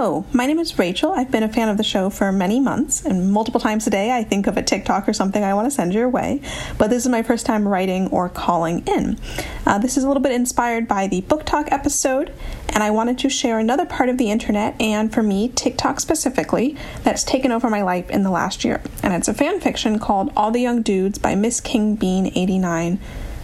Hello, 0.00 0.24
my 0.32 0.46
name 0.46 0.60
is 0.60 0.78
Rachel. 0.78 1.10
I've 1.10 1.32
been 1.32 1.42
a 1.42 1.52
fan 1.52 1.68
of 1.68 1.76
the 1.76 1.82
show 1.82 2.08
for 2.08 2.30
many 2.30 2.60
months, 2.60 3.04
and 3.04 3.32
multiple 3.32 3.60
times 3.60 3.84
a 3.88 3.90
day 3.90 4.12
I 4.12 4.22
think 4.22 4.46
of 4.46 4.56
a 4.56 4.62
TikTok 4.62 5.08
or 5.08 5.12
something 5.12 5.42
I 5.42 5.54
want 5.54 5.66
to 5.66 5.72
send 5.72 5.92
your 5.92 6.08
way. 6.08 6.40
But 6.78 6.90
this 6.90 7.04
is 7.04 7.10
my 7.10 7.24
first 7.24 7.44
time 7.44 7.66
writing 7.66 8.06
or 8.10 8.28
calling 8.28 8.86
in. 8.86 9.18
Uh, 9.66 9.78
this 9.78 9.96
is 9.96 10.04
a 10.04 10.06
little 10.06 10.22
bit 10.22 10.30
inspired 10.30 10.86
by 10.86 11.08
the 11.08 11.22
book 11.22 11.44
talk 11.44 11.72
episode, 11.72 12.32
and 12.68 12.84
I 12.84 12.92
wanted 12.92 13.18
to 13.18 13.28
share 13.28 13.58
another 13.58 13.84
part 13.84 14.08
of 14.08 14.18
the 14.18 14.30
internet, 14.30 14.80
and 14.80 15.12
for 15.12 15.24
me, 15.24 15.48
TikTok 15.48 15.98
specifically, 15.98 16.76
that's 17.02 17.24
taken 17.24 17.50
over 17.50 17.68
my 17.68 17.82
life 17.82 18.08
in 18.08 18.22
the 18.22 18.30
last 18.30 18.64
year. 18.64 18.80
And 19.02 19.12
it's 19.14 19.26
a 19.26 19.34
fan 19.34 19.58
fiction 19.58 19.98
called 19.98 20.30
All 20.36 20.52
the 20.52 20.60
Young 20.60 20.80
Dudes 20.80 21.18
by 21.18 21.34
Miss 21.34 21.60
King 21.60 21.96
Bean 21.96 22.30
89 22.36 23.00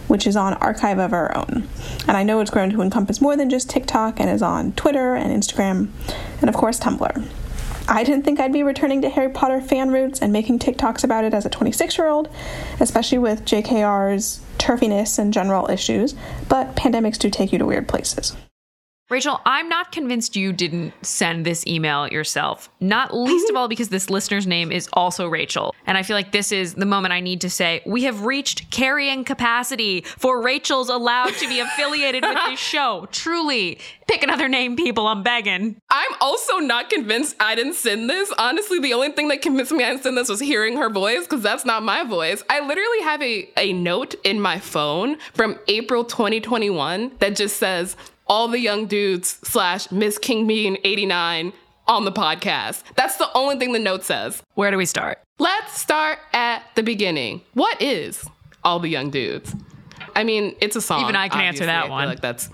which 0.07 0.27
is 0.27 0.35
on 0.35 0.53
Archive 0.55 0.99
of 0.99 1.13
Our 1.13 1.35
Own. 1.35 1.67
And 2.07 2.17
I 2.17 2.23
know 2.23 2.39
it's 2.39 2.51
grown 2.51 2.69
to 2.71 2.81
encompass 2.81 3.21
more 3.21 3.35
than 3.35 3.49
just 3.49 3.69
TikTok 3.69 4.19
and 4.19 4.29
is 4.29 4.41
on 4.41 4.73
Twitter 4.73 5.15
and 5.15 5.31
Instagram, 5.31 5.89
and 6.41 6.49
of 6.49 6.55
course, 6.55 6.79
Tumblr. 6.79 7.27
I 7.87 8.03
didn't 8.03 8.23
think 8.23 8.39
I'd 8.39 8.51
be 8.51 8.63
returning 8.63 9.01
to 9.03 9.09
Harry 9.09 9.29
Potter 9.29 9.61
fan 9.61 9.91
roots 9.91 10.19
and 10.19 10.33
making 10.33 10.59
TikToks 10.59 11.03
about 11.03 11.23
it 11.23 11.33
as 11.35 11.45
a 11.45 11.49
26 11.49 11.97
year 11.97 12.07
old, 12.07 12.29
especially 12.79 13.19
with 13.19 13.45
JKR's 13.45 14.41
turfiness 14.57 15.19
and 15.19 15.31
general 15.31 15.69
issues, 15.69 16.15
but 16.49 16.75
pandemics 16.75 17.19
do 17.19 17.29
take 17.29 17.51
you 17.51 17.59
to 17.59 17.65
weird 17.65 17.87
places. 17.87 18.35
Rachel, 19.11 19.39
I'm 19.45 19.69
not 19.69 19.91
convinced 19.91 20.35
you 20.35 20.51
didn't 20.51 20.91
send 21.05 21.45
this 21.45 21.65
email 21.67 22.07
yourself. 22.07 22.71
Not 22.79 23.15
least 23.15 23.51
of 23.51 23.55
all 23.55 23.67
because 23.67 23.89
this 23.89 24.09
listener's 24.09 24.47
name 24.47 24.71
is 24.71 24.89
also 24.93 25.27
Rachel. 25.27 25.75
And 25.85 25.95
I 25.95 26.01
feel 26.01 26.15
like 26.15 26.31
this 26.31 26.51
is 26.51 26.73
the 26.73 26.87
moment 26.87 27.13
I 27.13 27.19
need 27.19 27.39
to 27.41 27.49
say 27.49 27.83
we 27.85 28.05
have 28.05 28.25
reached 28.25 28.71
carrying 28.71 29.23
capacity 29.23 30.01
for 30.01 30.41
Rachel's 30.41 30.89
allowed 30.89 31.35
to 31.35 31.47
be 31.47 31.59
affiliated 31.59 32.23
with 32.23 32.35
this 32.47 32.59
show. 32.71 33.07
Truly. 33.11 33.77
Pick 34.07 34.23
another 34.23 34.47
name, 34.47 34.75
people. 34.75 35.05
I'm 35.05 35.21
begging. 35.21 35.79
I'm 35.91 36.11
also 36.19 36.57
not 36.57 36.89
convinced 36.89 37.35
I 37.39 37.53
didn't 37.53 37.75
send 37.75 38.09
this. 38.09 38.33
Honestly, 38.39 38.79
the 38.79 38.93
only 38.93 39.11
thing 39.11 39.27
that 39.27 39.43
convinced 39.43 39.71
me 39.71 39.83
I 39.83 39.89
didn't 39.91 40.01
send 40.01 40.17
this 40.17 40.29
was 40.29 40.39
hearing 40.39 40.77
her 40.77 40.89
voice, 40.89 41.23
because 41.23 41.43
that's 41.43 41.65
not 41.65 41.83
my 41.83 42.03
voice. 42.03 42.43
I 42.49 42.59
literally 42.59 43.01
have 43.01 43.21
a, 43.21 43.49
a 43.57 43.73
note 43.73 44.15
in 44.23 44.41
my 44.41 44.57
phone 44.57 45.17
from 45.33 45.59
April 45.67 46.03
2021 46.03 47.11
that 47.19 47.35
just 47.35 47.57
says, 47.57 47.95
all 48.27 48.47
the 48.47 48.59
young 48.59 48.87
dudes 48.87 49.39
slash 49.43 49.91
Miss 49.91 50.17
King 50.17 50.47
Bean 50.47 50.77
89 50.83 51.53
on 51.87 52.05
the 52.05 52.11
podcast. 52.11 52.83
That's 52.95 53.17
the 53.17 53.29
only 53.35 53.57
thing 53.57 53.73
the 53.73 53.79
note 53.79 54.03
says. 54.03 54.41
Where 54.55 54.71
do 54.71 54.77
we 54.77 54.85
start? 54.85 55.19
Let's 55.37 55.79
start 55.79 56.19
at 56.33 56.63
the 56.75 56.83
beginning. 56.83 57.41
What 57.53 57.81
is 57.81 58.25
all 58.63 58.79
the 58.79 58.89
young 58.89 59.09
dudes? 59.09 59.53
I 60.15 60.23
mean, 60.23 60.55
it's 60.61 60.75
a 60.75 60.81
song. 60.81 61.01
Even 61.01 61.15
I 61.15 61.29
can 61.29 61.41
answer 61.41 61.65
that 61.65 61.77
I 61.77 61.81
feel 61.83 61.91
one. 61.91 62.07
Like 62.07 62.21
that's 62.21 62.49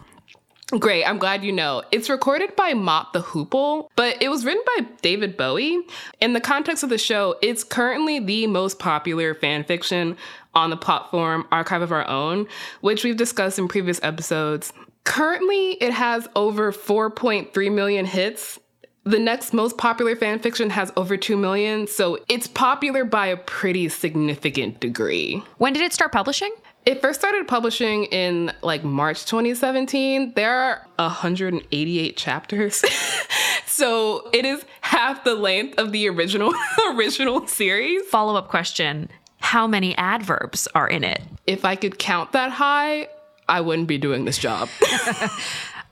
great. 0.80 1.06
I'm 1.06 1.20
glad 1.20 1.44
you 1.44 1.52
know. 1.52 1.84
It's 1.92 2.10
recorded 2.10 2.56
by 2.56 2.74
Mott 2.74 3.14
the 3.14 3.22
Hoople, 3.22 3.90
but 3.96 4.22
it 4.22 4.30
was 4.30 4.46
written 4.46 4.64
by 4.78 4.88
David 5.02 5.38
Bowie. 5.38 5.80
In 6.20 6.34
the 6.34 6.42
context 6.42 6.84
of 6.84 6.90
the 6.90 6.98
show, 6.98 7.36
it's 7.42 7.64
currently 7.64 8.20
the 8.20 8.48
most 8.48 8.80
popular 8.80 9.36
fan 9.36 9.64
fiction 9.64 10.18
on 10.54 10.70
the 10.70 10.78
platform 10.78 11.48
Archive 11.52 11.82
of 11.82 11.92
Our 11.92 12.08
Own, 12.08 12.48
which 12.82 13.04
we've 13.04 13.18
discussed 13.18 13.60
in 13.60 13.68
previous 13.68 14.00
episodes. 14.04 14.74
Currently, 15.04 15.72
it 15.74 15.94
has 15.94 16.28
over 16.36 16.72
4.3 16.72 17.74
million 17.74 18.06
hits. 18.06 18.60
The 19.04 19.18
next 19.18 19.52
most 19.52 19.78
popular 19.80 20.16
fan 20.16 20.38
fiction 20.40 20.70
has 20.70 20.92
over 20.96 21.18
2 21.18 21.36
million, 21.36 21.88
so 21.88 22.20
it's 22.30 22.48
popular 22.48 23.04
by 23.04 23.28
a 23.28 23.38
pretty 23.38 23.90
significant 23.90 24.80
degree. 24.80 25.44
When 25.58 25.74
did 25.74 25.82
it 25.82 25.92
start 25.92 26.12
publishing? 26.12 26.54
It 26.86 27.02
first 27.02 27.20
started 27.20 27.48
publishing 27.48 28.06
in 28.06 28.52
like 28.62 28.84
March 28.84 29.26
2017. 29.26 30.34
There 30.36 30.54
are 30.54 30.88
188 30.98 32.18
chapters. 32.18 32.84
so 33.66 34.30
it 34.34 34.46
is 34.46 34.66
half 34.82 35.24
the 35.24 35.36
length 35.36 35.80
of 35.80 35.92
the 35.92 36.08
original 36.08 36.54
original 36.94 37.48
series. 37.48 38.04
Follow 38.08 38.36
up 38.36 38.50
question 38.50 39.10
How 39.40 39.66
many 39.66 39.96
adverbs 39.98 40.68
are 40.74 40.88
in 40.88 41.04
it? 41.04 41.22
If 41.48 41.66
I 41.66 41.76
could 41.76 41.98
count 41.98 42.32
that 42.34 42.52
high, 42.52 43.08
I 43.52 43.62
wouldn't 43.62 43.88
be 43.88 43.98
doing 43.98 44.26
this 44.26 44.38
job. 44.38 44.70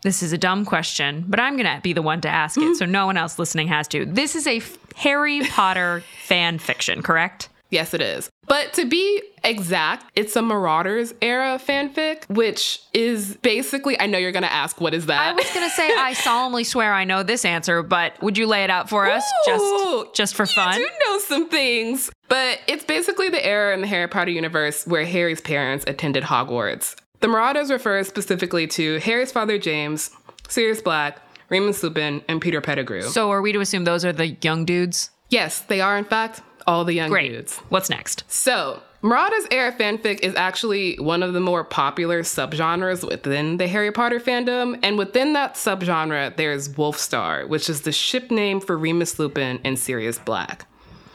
This 0.01 0.23
is 0.23 0.31
a 0.31 0.37
dumb 0.37 0.63
question, 0.63 1.25
but 1.27 1.41
I'm 1.41 1.57
going 1.57 1.65
to 1.65 1.81
be 1.81 1.91
the 1.91 2.01
one 2.01 2.21
to 2.21 2.29
ask 2.29 2.57
it 2.57 2.77
so 2.77 2.85
no 2.85 3.05
one 3.05 3.17
else 3.17 3.37
listening 3.37 3.67
has 3.67 3.85
to. 3.89 4.05
This 4.05 4.33
is 4.33 4.47
a 4.47 4.61
Harry 4.95 5.41
Potter 5.41 6.03
fan 6.25 6.57
fiction, 6.57 7.03
correct? 7.03 7.49
yes, 7.69 7.93
it 7.93 8.01
is. 8.01 8.29
But 8.47 8.73
to 8.73 8.85
be 8.85 9.21
exact, 9.43 10.05
it's 10.15 10.35
a 10.35 10.41
Marauders 10.41 11.13
era 11.21 11.59
fanfic, 11.63 12.27
which 12.29 12.81
is 12.93 13.37
basically, 13.37 13.99
I 13.99 14.07
know 14.07 14.17
you're 14.17 14.31
going 14.31 14.43
to 14.43 14.51
ask, 14.51 14.81
what 14.81 14.93
is 14.93 15.05
that? 15.05 15.19
I 15.19 15.33
was 15.33 15.45
going 15.53 15.69
to 15.69 15.75
say 15.75 15.91
I 15.95 16.13
solemnly 16.23 16.63
swear 16.63 16.93
I 16.93 17.03
know 17.03 17.21
this 17.23 17.45
answer, 17.45 17.83
but 17.83 18.21
would 18.21 18.37
you 18.37 18.47
lay 18.47 18.63
it 18.63 18.69
out 18.69 18.89
for 18.89 19.09
us 19.09 19.23
Ooh, 19.23 20.05
just 20.05 20.15
just 20.15 20.35
for 20.35 20.45
fun? 20.45 20.79
You 20.79 20.87
do 20.87 20.93
know 21.07 21.19
some 21.19 21.49
things. 21.49 22.09
But 22.27 22.59
it's 22.67 22.85
basically 22.85 23.29
the 23.29 23.43
era 23.45 23.73
in 23.73 23.81
the 23.81 23.87
Harry 23.87 24.07
Potter 24.07 24.31
universe 24.31 24.85
where 24.87 25.05
Harry's 25.05 25.41
parents 25.41 25.83
attended 25.87 26.23
Hogwarts. 26.23 26.95
The 27.21 27.27
Marauders 27.27 27.69
refers 27.69 28.07
specifically 28.07 28.65
to 28.67 28.99
Harry's 28.99 29.31
father 29.31 29.57
James, 29.57 30.11
Sirius 30.47 30.81
Black, 30.81 31.21
Remus 31.49 31.83
Lupin, 31.83 32.21
and 32.29 32.39
Peter 32.41 32.61
Pettigrew. 32.61 33.01
So 33.03 33.29
are 33.31 33.41
we 33.41 33.51
to 33.51 33.59
assume 33.59 33.83
those 33.83 34.05
are 34.05 34.13
the 34.13 34.27
young 34.41 34.65
dudes? 34.65 35.11
yes, 35.29 35.59
they 35.61 35.79
are 35.79 35.95
in 35.97 36.05
fact 36.05 36.41
all 36.65 36.83
the 36.85 36.93
young 36.93 37.09
Great. 37.09 37.29
dudes. 37.31 37.57
What's 37.69 37.89
next? 37.89 38.23
So, 38.27 38.81
Marauders 39.01 39.45
era 39.51 39.71
fanfic 39.71 40.19
is 40.21 40.35
actually 40.35 40.95
one 40.97 41.21
of 41.23 41.33
the 41.33 41.39
more 41.39 41.63
popular 41.63 42.21
subgenres 42.23 43.07
within 43.07 43.57
the 43.57 43.67
Harry 43.67 43.91
Potter 43.91 44.19
fandom, 44.19 44.79
and 44.83 44.97
within 44.97 45.33
that 45.33 45.55
subgenre, 45.55 46.35
there's 46.35 46.69
Wolfstar, 46.69 47.47
which 47.47 47.69
is 47.69 47.81
the 47.81 47.91
ship 47.91 48.29
name 48.31 48.59
for 48.59 48.77
Remus 48.77 49.19
Lupin 49.19 49.59
and 49.63 49.77
Sirius 49.79 50.19
Black. 50.19 50.65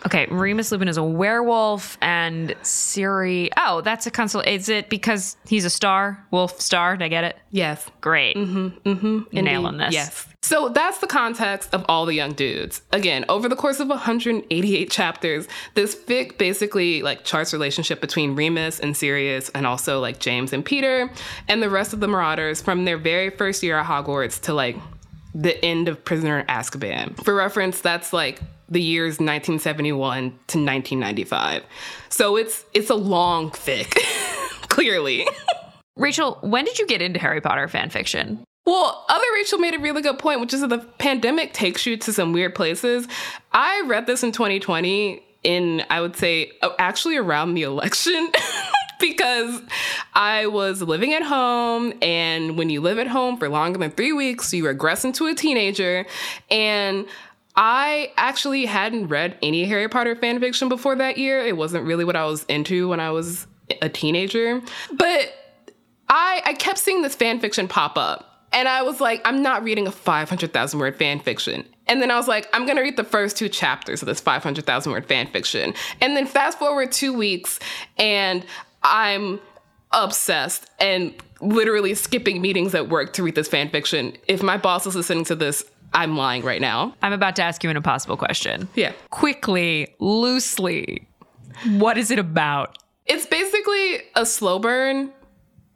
Okay, 0.07 0.27
Remus 0.31 0.71
Lupin 0.71 0.89
is 0.89 0.99
a 0.99 1.03
werewolf, 1.03 1.97
and 2.03 2.55
Siri. 2.63 3.51
Oh, 3.57 3.81
that's 3.81 4.07
a 4.07 4.11
console. 4.11 4.43
Is 4.43 4.69
it 4.69 4.91
because 4.91 5.37
he's 5.47 5.65
a 5.65 5.71
star? 5.71 6.25
Wolf 6.31 6.61
star? 6.61 6.97
Did 6.97 7.05
I 7.07 7.09
get 7.09 7.25
it? 7.25 7.39
Yes. 7.51 7.87
Great. 8.03 8.37
Mm-hmm. 8.37 8.89
Mm-hmm. 8.89 9.41
Nailing 9.41 9.79
this. 9.79 9.95
Yes. 9.95 10.29
So 10.43 10.69
that's 10.69 10.99
the 10.99 11.07
context 11.07 11.73
of 11.73 11.87
all 11.89 12.05
the 12.05 12.13
young 12.13 12.33
dudes. 12.33 12.83
Again, 12.93 13.25
over 13.31 13.49
the 13.49 13.57
course 13.57 13.81
of 13.81 13.89
188 13.89 14.91
chapters, 14.91 15.49
this 15.73 15.97
fic 15.97 16.37
basically 16.37 17.01
like 17.01 17.25
charts 17.25 17.55
relationship 17.55 18.03
between 18.03 18.37
Remus 18.37 18.79
and 18.79 18.95
Sirius 18.95 19.49
and 19.55 19.67
also 19.67 20.01
like 20.01 20.19
James 20.19 20.53
and 20.53 20.63
Peter 20.63 21.11
and 21.49 21.63
the 21.63 21.71
rest 21.71 21.95
of 21.95 22.01
the 22.01 22.09
Marauders 22.09 22.61
from 22.61 22.85
their 22.85 22.99
very 22.99 23.31
first 23.31 23.63
year 23.63 23.79
at 23.79 23.87
Hogwarts 23.87 24.39
to 24.43 24.53
like 24.53 24.77
the 25.35 25.65
end 25.65 25.89
of 25.89 26.05
Prisoner 26.05 26.45
Azkaban. 26.45 27.25
For 27.25 27.35
reference, 27.35 27.81
that's 27.81 28.13
like 28.13 28.43
the 28.69 28.83
years 28.83 29.15
1971 29.15 30.23
to 30.23 30.31
1995. 30.31 31.65
So 32.09 32.37
it's 32.37 32.65
it's 32.73 32.91
a 32.91 32.95
long 32.95 33.51
fic, 33.51 33.99
clearly. 34.69 35.27
Rachel, 35.97 36.39
when 36.41 36.65
did 36.65 36.79
you 36.79 36.87
get 36.87 37.03
into 37.03 37.21
Harry 37.21 37.41
Potter 37.41 37.69
fan 37.69 37.91
fiction? 37.91 38.45
Well, 38.67 39.05
other 39.09 39.27
Rachel 39.35 39.59
made 39.59 39.75
a 39.75 39.79
really 39.79 40.01
good 40.01 40.19
point, 40.19 40.41
which 40.41 40.55
is 40.55 40.63
that 40.63 40.71
the 40.71 40.79
pandemic 40.79 41.53
takes 41.53 41.85
you 41.85 41.97
to 41.99 42.13
some 42.13 42.33
weird 42.33 42.55
places. 42.55 43.07
I 43.53 43.83
read 43.87 44.07
this 44.07 44.23
in 44.23 44.33
2020 44.33 45.23
in, 45.43 45.83
I 45.91 46.01
would 46.01 46.17
say, 46.17 46.53
actually 46.79 47.17
around 47.17 47.55
the 47.55 47.63
election. 47.63 48.31
Because 49.01 49.61
I 50.15 50.47
was 50.47 50.81
living 50.81 51.13
at 51.13 51.23
home, 51.23 51.93
and 52.01 52.57
when 52.57 52.71
you 52.71 52.81
live 52.81 52.99
at 52.99 53.09
home 53.09 53.37
for 53.37 53.49
longer 53.49 53.79
than 53.79 53.91
three 53.91 54.13
weeks, 54.13 54.55
you 54.55 54.67
regress 54.67 55.05
into 55.05 55.27
a 55.27 55.35
teenager. 55.35 56.07
And 56.49 57.05
I 57.57 58.13
actually 58.17 58.67
hadn't 58.67 59.09
read 59.09 59.39
any 59.43 59.65
Harry 59.65 59.89
Potter 59.89 60.17
fan 60.17 60.41
fiction 60.41 60.69
before 60.69 60.97
that 60.97 61.19
year. 61.19 61.41
It 61.41 61.57
wasn't 61.57 61.85
really 61.85 62.05
what 62.05 62.17
I 62.17 62.25
was 62.25 62.45
into 62.45 62.89
when 62.89 63.01
I 63.01 63.11
was 63.11 63.47
a 63.81 63.89
teenager. 63.89 64.61
But 64.93 65.33
I, 66.09 66.43
I 66.45 66.55
kept 66.55 66.79
seeing 66.79 67.03
this 67.03 67.15
fan 67.15 67.41
fiction 67.41 67.69
pop 67.69 67.97
up. 67.97 68.49
And 68.53 68.69
I 68.69 68.83
was 68.83 69.01
like, 69.01 69.21
I'm 69.25 69.43
not 69.43 69.65
reading 69.65 69.87
a 69.87 69.91
500,000 69.91 70.79
word 70.79 70.97
fan 70.97 71.19
fiction. 71.19 71.65
And 71.87 72.01
then 72.01 72.11
I 72.11 72.17
was 72.17 72.29
like, 72.29 72.49
I'm 72.53 72.67
gonna 72.67 72.83
read 72.83 72.97
the 72.97 73.05
first 73.05 73.37
two 73.37 73.49
chapters 73.49 74.01
of 74.01 74.07
this 74.07 74.21
500,000 74.21 74.93
word 74.93 75.07
fan 75.07 75.27
fiction. 75.27 75.75
And 76.01 76.17
then 76.17 76.27
fast 76.27 76.59
forward 76.59 76.93
two 76.93 77.13
weeks, 77.13 77.59
and 77.99 78.47
I'm 78.83 79.41
obsessed 79.93 80.71
and 80.79 81.15
literally 81.41 81.95
skipping 81.95 82.41
meetings 82.41 82.75
at 82.75 82.89
work 82.89 83.13
to 83.15 83.23
read 83.23 83.35
this 83.35 83.49
fan 83.49 83.69
fiction. 83.71 84.17
If 84.29 84.43
my 84.43 84.57
boss 84.57 84.87
is 84.87 84.97
listening 84.97 85.25
to 85.25 85.35
this, 85.35 85.65
I'm 85.95 86.17
lying 86.17 86.43
right 86.43 86.61
now. 86.61 86.95
I'm 87.03 87.13
about 87.13 87.37
to 87.37 87.43
ask 87.43 87.63
you 87.63 87.71
an 87.71 87.77
impossible 87.77 88.17
question. 88.17 88.69
Yeah. 88.75 88.93
Quickly, 89.11 89.95
loosely, 90.01 91.07
what 91.77 91.97
is 91.97 92.11
it 92.11 92.19
about? 92.19 92.79
It's 93.07 93.27
basically 93.27 94.01
a 94.17 94.27
slow 94.27 94.59
burn, 94.59 95.13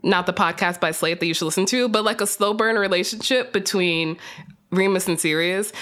not 0.02 0.26
the 0.26 0.32
podcast 0.32 0.80
by 0.80 0.90
Slate 0.90 1.20
that 1.20 1.26
you 1.26 1.34
should 1.34 1.44
listen 1.44 1.66
to, 1.66 1.88
but 1.88 2.04
like 2.04 2.20
a 2.20 2.26
slow 2.26 2.52
burn 2.52 2.76
relationship 2.76 3.52
between 3.52 4.16
Remus 4.70 5.06
and 5.06 5.20
Sirius. 5.20 5.72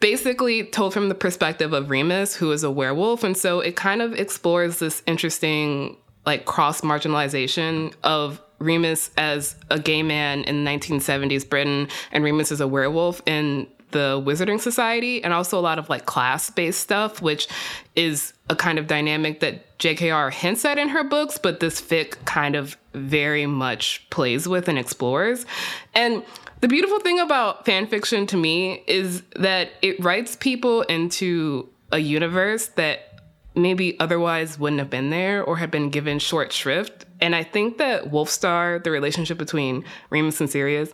Basically, 0.00 0.64
told 0.64 0.94
from 0.94 1.08
the 1.08 1.14
perspective 1.16 1.72
of 1.72 1.90
Remus, 1.90 2.36
who 2.36 2.52
is 2.52 2.62
a 2.62 2.70
werewolf. 2.70 3.24
And 3.24 3.36
so 3.36 3.58
it 3.58 3.74
kind 3.74 4.00
of 4.00 4.12
explores 4.12 4.78
this 4.78 5.02
interesting, 5.06 5.96
like, 6.24 6.44
cross 6.44 6.82
marginalization 6.82 7.92
of 8.04 8.40
Remus 8.58 9.10
as 9.16 9.56
a 9.70 9.78
gay 9.78 10.02
man 10.02 10.42
in 10.44 10.64
1970s 10.64 11.48
Britain 11.48 11.88
and 12.12 12.24
Remus 12.24 12.52
as 12.52 12.60
a 12.60 12.68
werewolf 12.68 13.22
in 13.26 13.66
the 13.90 14.22
Wizarding 14.24 14.60
Society, 14.60 15.24
and 15.24 15.32
also 15.32 15.58
a 15.58 15.62
lot 15.62 15.78
of 15.78 15.88
like 15.88 16.04
class 16.04 16.50
based 16.50 16.80
stuff, 16.80 17.22
which 17.22 17.48
is 17.96 18.34
a 18.50 18.56
kind 18.56 18.78
of 18.78 18.86
dynamic 18.86 19.40
that 19.40 19.78
JKR 19.78 20.32
hints 20.32 20.64
at 20.64 20.78
in 20.78 20.88
her 20.90 21.04
books, 21.04 21.38
but 21.38 21.60
this 21.60 21.80
fic 21.80 22.22
kind 22.24 22.54
of 22.54 22.76
very 22.92 23.46
much 23.46 24.06
plays 24.10 24.46
with 24.46 24.68
and 24.68 24.78
explores. 24.78 25.46
And 25.94 26.22
the 26.60 26.68
beautiful 26.68 26.98
thing 27.00 27.18
about 27.20 27.64
fan 27.64 27.86
fiction 27.86 28.26
to 28.26 28.36
me 28.36 28.82
is 28.86 29.22
that 29.36 29.70
it 29.80 30.02
writes 30.02 30.36
people 30.36 30.82
into 30.82 31.68
a 31.92 31.98
universe 31.98 32.66
that 32.68 33.20
maybe 33.54 33.98
otherwise 34.00 34.58
wouldn't 34.58 34.80
have 34.80 34.90
been 34.90 35.10
there 35.10 35.42
or 35.42 35.56
had 35.56 35.70
been 35.70 35.90
given 35.90 36.18
short 36.18 36.52
shrift. 36.52 37.06
And 37.20 37.34
I 37.34 37.42
think 37.42 37.78
that 37.78 38.04
Wolfstar, 38.10 38.82
the 38.82 38.90
relationship 38.90 39.38
between 39.38 39.84
Remus 40.10 40.40
and 40.40 40.48
Sirius, 40.48 40.90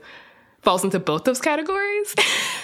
falls 0.62 0.82
into 0.84 0.98
both 0.98 1.24
those 1.24 1.40
categories. 1.40 2.14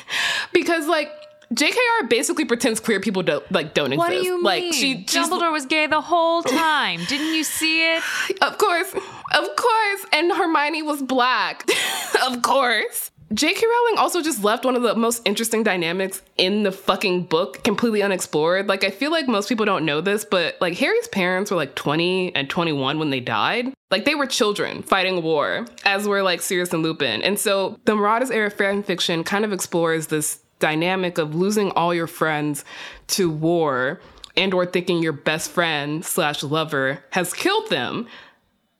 because 0.52 0.86
like 0.86 1.10
JKR 1.52 2.08
basically 2.08 2.44
pretends 2.44 2.78
queer 2.80 3.00
people 3.00 3.22
don't 3.22 3.50
like 3.52 3.74
don't 3.74 3.94
What 3.96 4.12
exist. 4.12 4.22
do 4.22 4.28
you 4.28 4.42
like 4.42 4.62
mean? 4.62 4.72
she 4.72 5.04
she's- 5.06 5.28
Dumbledore 5.28 5.52
was 5.52 5.66
gay 5.66 5.86
the 5.86 6.00
whole 6.00 6.42
time. 6.42 7.00
Didn't 7.06 7.34
you 7.34 7.44
see 7.44 7.92
it? 7.96 8.02
Of 8.42 8.56
course. 8.56 8.92
Of 8.94 9.56
course. 9.56 10.06
And 10.12 10.32
Hermione 10.32 10.82
was 10.82 11.02
black. 11.02 11.68
of 12.26 12.40
course. 12.42 13.10
J.K. 13.32 13.64
Rowling 13.64 13.98
also 13.98 14.22
just 14.22 14.42
left 14.42 14.64
one 14.64 14.74
of 14.74 14.82
the 14.82 14.96
most 14.96 15.22
interesting 15.24 15.62
dynamics 15.62 16.20
in 16.36 16.64
the 16.64 16.72
fucking 16.72 17.24
book 17.24 17.62
completely 17.62 18.02
unexplored. 18.02 18.66
Like, 18.66 18.82
I 18.82 18.90
feel 18.90 19.12
like 19.12 19.28
most 19.28 19.48
people 19.48 19.64
don't 19.64 19.84
know 19.84 20.00
this, 20.00 20.24
but 20.24 20.56
like 20.60 20.76
Harry's 20.78 21.06
parents 21.08 21.52
were 21.52 21.56
like 21.56 21.76
20 21.76 22.34
and 22.34 22.50
21 22.50 22.98
when 22.98 23.10
they 23.10 23.20
died. 23.20 23.72
Like, 23.92 24.04
they 24.04 24.16
were 24.16 24.26
children 24.26 24.82
fighting 24.82 25.18
a 25.18 25.20
war, 25.20 25.66
as 25.84 26.08
were 26.08 26.24
like 26.24 26.40
Sirius 26.40 26.72
and 26.72 26.82
Lupin. 26.82 27.22
And 27.22 27.38
so 27.38 27.78
the 27.84 27.94
Marauders 27.94 28.32
era 28.32 28.50
fan 28.50 28.82
fiction 28.82 29.22
kind 29.22 29.44
of 29.44 29.52
explores 29.52 30.08
this 30.08 30.40
dynamic 30.58 31.16
of 31.16 31.32
losing 31.32 31.70
all 31.72 31.94
your 31.94 32.08
friends 32.08 32.64
to 33.08 33.30
war 33.30 34.00
and 34.36 34.52
or 34.52 34.66
thinking 34.66 35.04
your 35.04 35.12
best 35.12 35.52
friend 35.52 36.04
slash 36.04 36.42
lover 36.42 37.04
has 37.10 37.32
killed 37.32 37.68
them 37.70 38.06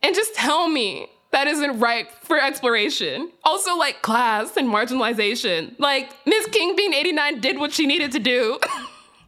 and 0.02 0.14
just 0.14 0.34
tell 0.34 0.68
me 0.68 1.08
that 1.32 1.46
isn't 1.46 1.78
right 1.78 2.08
for 2.22 2.40
exploration. 2.40 3.30
Also, 3.44 3.76
like 3.76 4.02
class 4.02 4.56
and 4.56 4.68
marginalization. 4.68 5.74
Like, 5.78 6.10
Miss 6.26 6.46
King 6.46 6.74
Bean 6.76 6.92
89 6.92 7.40
did 7.40 7.58
what 7.58 7.72
she 7.72 7.86
needed 7.86 8.12
to 8.12 8.18
do. 8.18 8.58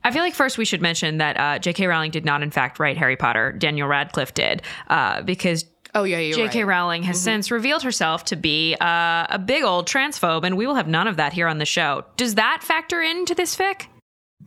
I 0.04 0.10
feel 0.10 0.22
like 0.22 0.34
first 0.34 0.58
we 0.58 0.64
should 0.64 0.82
mention 0.82 1.18
that 1.18 1.38
uh, 1.38 1.58
J.K. 1.60 1.86
Rowling 1.86 2.10
did 2.10 2.24
not, 2.24 2.42
in 2.42 2.50
fact, 2.50 2.80
write 2.80 2.96
Harry 2.96 3.16
Potter. 3.16 3.52
Daniel 3.52 3.86
Radcliffe 3.86 4.34
did, 4.34 4.62
uh, 4.88 5.22
because 5.22 5.64
oh, 5.94 6.02
yeah, 6.02 6.18
you're 6.18 6.36
J.K. 6.36 6.64
right. 6.64 6.70
Rowling 6.76 7.02
has 7.04 7.20
since 7.20 7.52
revealed 7.52 7.84
herself 7.84 8.24
to 8.26 8.36
be 8.36 8.74
uh, 8.80 9.26
a 9.28 9.38
big 9.38 9.62
old 9.62 9.86
transphobe, 9.86 10.44
and 10.44 10.56
we 10.56 10.66
will 10.66 10.74
have 10.74 10.88
none 10.88 11.06
of 11.06 11.18
that 11.18 11.32
here 11.32 11.46
on 11.46 11.58
the 11.58 11.64
show. 11.64 12.04
Does 12.16 12.34
that 12.34 12.62
factor 12.64 13.00
into 13.00 13.34
this 13.34 13.56
fic? 13.56 13.86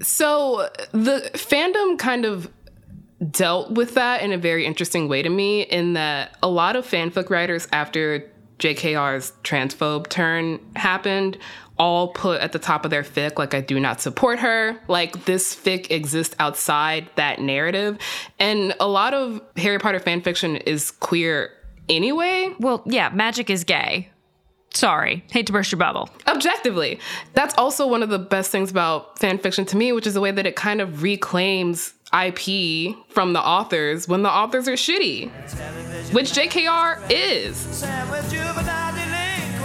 So, 0.02 0.70
the 0.92 1.30
fandom 1.36 1.98
kind 1.98 2.26
of 2.26 2.52
dealt 3.32 3.72
with 3.72 3.96
that 3.96 4.22
in 4.22 4.34
a 4.34 4.38
very 4.38 4.66
interesting 4.66 5.08
way 5.08 5.22
to 5.22 5.30
me, 5.30 5.62
in 5.62 5.94
that 5.94 6.38
a 6.44 6.48
lot 6.48 6.76
of 6.76 6.86
fanfic 6.86 7.30
writers, 7.30 7.68
after 7.72 8.32
JKR's 8.60 9.34
transphobe 9.44 10.08
turn 10.10 10.60
happened, 10.76 11.38
all 11.78 12.10
put 12.10 12.40
at 12.40 12.54
the 12.54 12.60
top 12.60 12.86
of 12.86 12.92
their 12.92 13.04
fic, 13.04 13.38
like, 13.38 13.54
I 13.54 13.62
do 13.62 13.80
not 13.80 14.00
support 14.00 14.40
her. 14.40 14.80
Like, 14.88 15.26
this 15.26 15.54
fic 15.54 15.92
exists 15.92 16.36
outside 16.40 17.10
that 17.16 17.40
narrative. 17.40 17.98
And 18.40 18.74
a 18.80 18.88
lot 18.88 19.14
of 19.14 19.42
Harry 19.58 19.78
Potter 19.78 20.00
fanfiction 20.00 20.62
is 20.66 20.92
queer 20.92 21.52
anyway. 21.90 22.54
Well, 22.60 22.82
yeah, 22.86 23.10
magic 23.10 23.50
is 23.50 23.66
gay. 23.66 24.10
Sorry, 24.74 25.24
hate 25.32 25.48
to 25.48 25.54
burst 25.54 25.72
your 25.72 25.80
bubble. 25.80 26.10
objectively 26.28 27.00
that's 27.34 27.56
also 27.58 27.88
one 27.88 28.04
of 28.04 28.10
the 28.10 28.20
best 28.20 28.52
things 28.52 28.70
about 28.70 29.18
fan 29.18 29.38
fiction 29.38 29.66
to 29.66 29.78
me 29.78 29.94
which 29.94 30.06
is 30.06 30.14
the 30.14 30.20
way 30.22 30.32
that 30.32 30.46
it 30.46 30.58
kind 30.58 30.82
of 30.82 31.02
reclaims 31.02 31.94
ip 32.24 32.96
from 33.10 33.34
the 33.34 33.42
authors 33.42 34.08
when 34.08 34.24
the 34.24 34.30
authors 34.32 34.68
are 34.68 34.74
shitty 34.74 35.30
which 36.14 36.32
jkr 36.32 37.00
is 37.10 37.84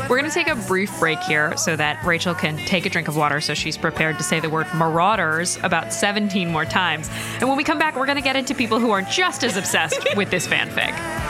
We're 0.08 0.18
going 0.18 0.28
to 0.28 0.34
take 0.34 0.48
a 0.48 0.56
brief 0.56 0.98
break 0.98 1.20
here 1.20 1.56
so 1.56 1.76
that 1.76 2.04
Rachel 2.04 2.34
can 2.34 2.56
take 2.66 2.84
a 2.84 2.90
drink 2.90 3.06
of 3.06 3.16
water 3.16 3.40
so 3.40 3.54
she's 3.54 3.78
prepared 3.78 4.18
to 4.18 4.24
say 4.24 4.40
the 4.40 4.50
word 4.50 4.66
marauders 4.74 5.56
about 5.62 5.92
17 5.92 6.50
more 6.50 6.64
times. 6.64 7.08
And 7.38 7.48
when 7.48 7.56
we 7.56 7.62
come 7.62 7.78
back, 7.78 7.94
we're 7.94 8.06
going 8.06 8.18
to 8.18 8.22
get 8.22 8.34
into 8.34 8.52
people 8.52 8.80
who 8.80 8.90
are 8.90 9.02
just 9.02 9.44
as 9.44 9.56
obsessed 9.56 10.04
with 10.16 10.32
this 10.32 10.48
fanfic. 10.48 11.29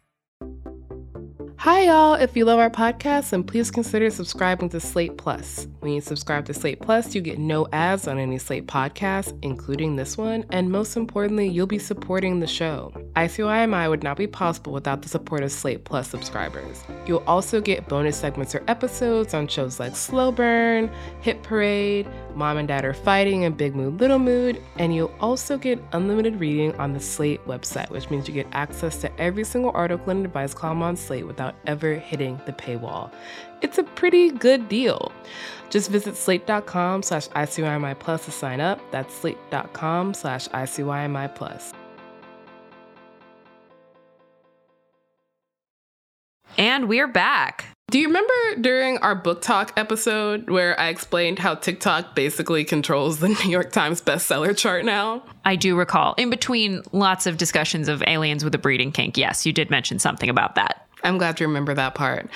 Hi, 1.61 1.81
y'all. 1.81 2.15
If 2.15 2.35
you 2.35 2.43
love 2.45 2.57
our 2.57 2.71
podcast, 2.71 3.29
then 3.29 3.43
please 3.43 3.69
consider 3.69 4.09
subscribing 4.09 4.69
to 4.69 4.79
Slate 4.79 5.15
Plus. 5.19 5.67
When 5.81 5.93
you 5.93 6.01
subscribe 6.01 6.45
to 6.45 6.55
Slate 6.55 6.79
Plus, 6.79 7.13
you 7.13 7.21
get 7.21 7.37
no 7.37 7.67
ads 7.71 8.07
on 8.07 8.17
any 8.17 8.39
Slate 8.39 8.65
podcast, 8.65 9.37
including 9.43 9.95
this 9.95 10.17
one, 10.17 10.43
and 10.49 10.71
most 10.71 10.97
importantly, 10.97 11.47
you'll 11.47 11.67
be 11.67 11.77
supporting 11.77 12.39
the 12.39 12.47
show. 12.47 12.91
ICYMI 13.15 13.87
would 13.91 14.01
not 14.01 14.17
be 14.17 14.25
possible 14.25 14.73
without 14.73 15.03
the 15.03 15.07
support 15.09 15.43
of 15.43 15.51
Slate 15.51 15.83
Plus 15.83 16.07
subscribers. 16.09 16.83
You'll 17.05 17.23
also 17.27 17.61
get 17.61 17.87
bonus 17.87 18.17
segments 18.17 18.55
or 18.55 18.63
episodes 18.67 19.35
on 19.35 19.47
shows 19.47 19.79
like 19.79 19.95
Slow 19.95 20.31
Burn, 20.31 20.89
Hit 21.21 21.43
Parade, 21.43 22.07
Mom 22.35 22.57
and 22.57 22.67
Dad 22.67 22.85
Are 22.85 22.93
Fighting, 22.93 23.45
and 23.45 23.55
Big 23.55 23.75
Mood 23.75 23.99
Little 23.99 24.19
Mood, 24.19 24.61
and 24.77 24.95
you'll 24.95 25.13
also 25.19 25.57
get 25.57 25.79
unlimited 25.93 26.39
reading 26.39 26.75
on 26.75 26.93
the 26.93 26.99
Slate 26.99 27.45
website, 27.45 27.89
which 27.89 28.09
means 28.09 28.27
you 28.27 28.33
get 28.33 28.47
access 28.51 28.97
to 28.97 29.21
every 29.21 29.43
single 29.43 29.71
article 29.73 30.09
and 30.09 30.25
advice 30.25 30.53
column 30.53 30.81
on 30.81 30.95
Slate 30.95 31.27
without 31.27 31.55
ever 31.67 31.95
hitting 31.95 32.39
the 32.45 32.53
paywall. 32.53 33.11
It's 33.61 33.77
a 33.77 33.83
pretty 33.83 34.31
good 34.31 34.67
deal. 34.67 35.11
Just 35.69 35.89
visit 35.89 36.15
slate.com 36.15 37.03
slash 37.03 37.27
ICYMI 37.29 37.97
plus 37.99 38.25
to 38.25 38.31
sign 38.31 38.59
up. 38.59 38.79
That's 38.91 39.13
slate.com 39.13 40.13
slash 40.13 40.47
ICYMI 40.49 41.33
plus. 41.35 41.73
And 46.57 46.89
we're 46.89 47.07
back. 47.07 47.65
Do 47.91 47.99
you 47.99 48.07
remember 48.07 48.61
during 48.61 48.99
our 48.99 49.15
book 49.15 49.41
talk 49.41 49.73
episode 49.75 50.49
where 50.49 50.79
I 50.79 50.87
explained 50.87 51.39
how 51.39 51.55
TikTok 51.55 52.15
basically 52.15 52.63
controls 52.63 53.19
the 53.19 53.27
New 53.43 53.51
York 53.51 53.73
Times 53.73 53.99
bestseller 53.99 54.55
chart 54.55 54.85
now? 54.85 55.23
I 55.43 55.57
do 55.57 55.75
recall, 55.75 56.13
in 56.13 56.29
between 56.29 56.83
lots 56.93 57.27
of 57.27 57.35
discussions 57.35 57.89
of 57.89 58.01
aliens 58.07 58.45
with 58.45 58.55
a 58.55 58.57
breeding 58.57 58.93
kink, 58.93 59.17
yes, 59.17 59.45
you 59.45 59.51
did 59.51 59.69
mention 59.69 59.99
something 59.99 60.29
about 60.29 60.55
that. 60.55 60.87
I'm 61.03 61.17
glad 61.17 61.41
you 61.41 61.47
remember 61.47 61.73
that 61.73 61.93
part. 61.93 62.29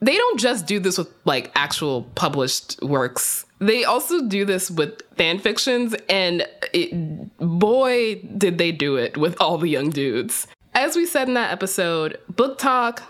They 0.00 0.16
don't 0.16 0.40
just 0.40 0.66
do 0.66 0.80
this 0.80 0.98
with 0.98 1.14
like 1.24 1.52
actual 1.54 2.02
published 2.16 2.82
works 2.82 3.46
They 3.60 3.84
also 3.84 4.26
do 4.26 4.44
this 4.44 4.68
with 4.68 5.02
fan 5.16 5.38
fictions, 5.38 5.94
and 6.08 6.44
it, 6.72 7.38
boy, 7.38 8.16
did 8.36 8.58
they 8.58 8.72
do 8.72 8.96
it 8.96 9.16
with 9.16 9.40
all 9.40 9.58
the 9.58 9.68
young 9.68 9.90
dudes. 9.90 10.48
As 10.74 10.96
we 10.96 11.06
said 11.06 11.28
in 11.28 11.34
that 11.34 11.52
episode, 11.52 12.18
book 12.28 12.58
talk, 12.58 13.04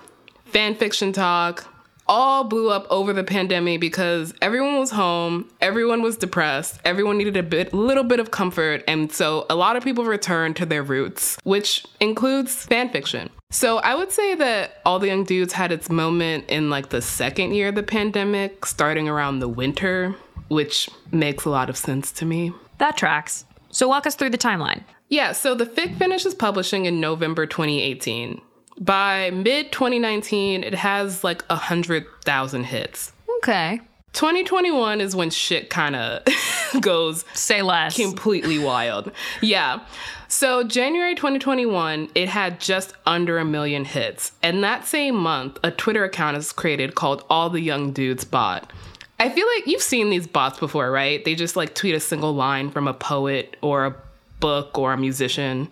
fan 0.45 0.75
fiction 0.75 1.15
talk, 1.15 1.67
all 2.09 2.45
blew 2.45 2.71
up 2.71 2.87
over 2.91 3.13
the 3.13 3.25
pandemic 3.25 3.81
because 3.81 4.33
everyone 4.41 4.79
was 4.79 4.91
home, 4.91 5.49
everyone 5.61 6.03
was 6.03 6.17
depressed, 6.17 6.81
everyone 6.85 7.19
needed 7.19 7.37
a 7.37 7.43
bit 7.43 7.73
little 7.75 8.05
bit 8.05 8.21
of 8.21 8.31
comfort, 8.31 8.83
and 8.89 9.13
so 9.13 9.47
a 9.51 9.55
lot 9.55 9.77
of 9.77 9.85
people 9.85 10.05
returned 10.05 10.57
to 10.57 10.67
their 10.67 10.83
roots, 10.83 11.39
which 11.45 11.85
includes 12.01 12.65
fan 12.65 12.89
fiction. 12.91 13.31
So 13.51 13.79
I 13.79 13.95
would 13.95 14.13
say 14.13 14.35
that 14.35 14.81
All 14.85 14.99
the 14.99 15.07
Young 15.07 15.25
Dudes 15.25 15.53
had 15.53 15.73
its 15.73 15.89
moment 15.89 16.45
in 16.49 16.71
like 16.71 16.91
the 16.91 17.01
second 17.01 17.55
year 17.55 17.69
of 17.69 17.75
the 17.75 17.83
pandemic, 17.83 18.67
starting 18.67 19.09
around 19.09 19.39
the 19.39 19.49
winter, 19.49 20.15
which 20.49 20.91
makes 21.13 21.45
a 21.45 21.51
lot 21.51 21.71
of 21.71 21.77
sense 21.77 22.13
to 22.13 22.25
me. 22.25 22.53
That 22.79 22.97
tracks. 22.97 23.45
So 23.71 23.89
walk 23.89 24.07
us 24.07 24.15
through 24.15 24.31
the 24.31 24.39
timeline. 24.39 24.85
Yeah, 25.09 25.33
so 25.33 25.55
the 25.55 25.65
fic 25.65 25.97
finishes 25.99 26.35
publishing 26.35 26.85
in 26.85 27.01
November 27.01 27.47
2018. 27.47 28.41
By 28.81 29.31
mid 29.31 29.73
2019, 29.73 30.63
it 30.65 30.75
has 30.75 31.25
like 31.25 31.45
a 31.51 31.57
hundred 31.57 32.07
thousand 32.25 32.65
hits. 32.65 33.13
Okay. 33.39 33.81
2021 34.15 35.01
is 35.01 35.15
when 35.15 35.31
shit 35.31 35.71
kind 35.71 35.95
of 35.95 36.23
goes 36.81 37.25
Say 37.35 37.63
less. 37.63 37.95
completely 37.97 38.59
wild. 38.59 39.13
Yeah. 39.43 39.81
So 40.29 40.65
January 40.65 41.15
2021, 41.15 42.11
it 42.15 42.29
had 42.29 42.61
just 42.61 42.95
under 43.07 43.39
a 43.39 43.45
million 43.45 43.85
hits. 43.85 44.33
And 44.43 44.65
that 44.65 44.87
same 44.87 45.15
month, 45.15 45.59
a 45.63 45.71
Twitter 45.71 46.05
account 46.05 46.37
is 46.37 46.53
created 46.53 46.95
called 46.95 47.25
All 47.31 47.49
the 47.51 47.61
Young 47.61 47.93
Dudes 47.93 48.25
Bot. 48.25 48.73
I 49.21 49.29
feel 49.31 49.47
like 49.57 49.67
you've 49.67 49.83
seen 49.83 50.11
these 50.11 50.27
bots 50.27 50.59
before, 50.59 50.91
right? 50.91 51.25
They 51.25 51.35
just 51.35 51.57
like 51.57 51.75
tweet 51.75 51.95
a 51.95 52.01
single 52.01 52.35
line 52.35 52.71
from 52.71 52.87
a 52.89 52.95
poet 52.95 53.57
or 53.63 53.87
a 53.87 53.97
book 54.41 54.79
or 54.79 54.93
a 54.93 54.99
musician. 54.99 55.69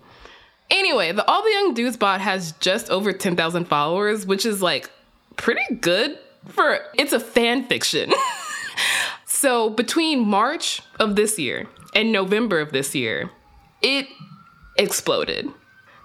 Anyway, 0.70 1.12
the 1.12 1.24
All 1.28 1.42
the 1.42 1.50
Young 1.50 1.74
Dudes 1.74 1.96
bot 1.96 2.20
has 2.20 2.52
just 2.60 2.90
over 2.90 3.12
10,000 3.12 3.66
followers, 3.66 4.26
which 4.26 4.44
is 4.44 4.62
like 4.62 4.90
pretty 5.36 5.74
good 5.80 6.18
for 6.48 6.78
it's 6.94 7.12
a 7.12 7.20
fan 7.20 7.64
fiction. 7.64 8.12
so, 9.24 9.70
between 9.70 10.26
March 10.26 10.80
of 10.98 11.16
this 11.16 11.38
year 11.38 11.68
and 11.94 12.12
November 12.12 12.60
of 12.60 12.72
this 12.72 12.94
year, 12.94 13.30
it 13.82 14.06
exploded. 14.76 15.48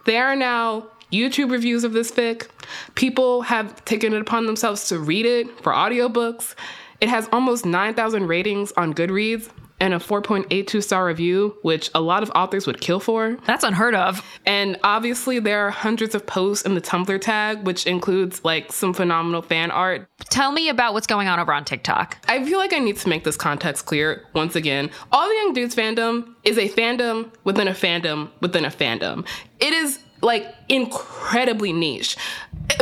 There 0.06 0.26
are 0.26 0.36
now 0.36 0.88
YouTube 1.12 1.52
reviews 1.52 1.84
of 1.84 1.94
this 1.94 2.12
fic. 2.12 2.48
People 2.96 3.44
have 3.44 3.84
taken 3.86 4.14
it 4.14 4.22
upon 4.22 4.46
themselves 4.46 4.88
to 4.90 5.00
read 5.00 5.26
it 5.26 5.62
for 5.62 5.74
audiobooks. 5.74 6.56
It 7.02 7.10
has 7.10 7.28
almost 7.32 7.66
9,000 7.66 8.28
ratings 8.28 8.72
on 8.78 8.94
Goodreads 8.94 9.50
and 9.82 9.96
a 9.96 9.98
4.82 9.98 10.82
star 10.82 11.06
review, 11.06 11.58
which 11.64 11.90
a 11.96 12.00
lot 12.00 12.24
of 12.24 12.32
authors 12.36 12.68
would 12.68 12.80
kill 12.80 13.00
for. 13.00 13.38
That's 13.48 13.64
unheard 13.64 13.96
of. 13.96 14.24
And 14.46 14.80
obviously, 14.84 15.40
there 15.40 15.66
are 15.66 15.72
hundreds 15.72 16.14
of 16.14 16.26
posts 16.26 16.66
in 16.66 16.76
the 16.76 16.82
Tumblr 16.82 17.20
tag, 17.20 17.66
which 17.66 17.88
includes 17.88 18.46
like 18.46 18.72
some 18.72 18.94
phenomenal 18.94 19.42
fan 19.42 19.72
art. 19.72 20.08
Tell 20.30 20.52
me 20.52 20.70
about 20.70 20.94
what's 20.94 21.08
going 21.08 21.28
on 21.28 21.40
over 21.40 21.52
on 21.52 21.66
TikTok. 21.66 22.18
I 22.30 22.46
feel 22.46 22.60
like 22.60 22.74
I 22.74 22.80
need 22.80 22.98
to 22.98 23.10
make 23.10 23.24
this 23.24 23.36
context 23.36 23.88
clear 23.88 24.24
once 24.34 24.56
again. 24.56 24.92
All 25.12 25.28
the 25.28 25.36
Young 25.36 25.54
Dudes 25.54 25.76
fandom 25.76 26.36
is 26.44 26.60
a 26.60 26.70
fandom 26.70 27.34
within 27.44 27.68
a 27.68 27.72
fandom 27.72 28.30
within 28.40 28.66
a 28.66 28.70
fandom. 28.70 29.28
It 29.60 29.74
is 29.74 30.00
like 30.22 30.54
incredibly 30.70 31.74
niche, 31.74 32.16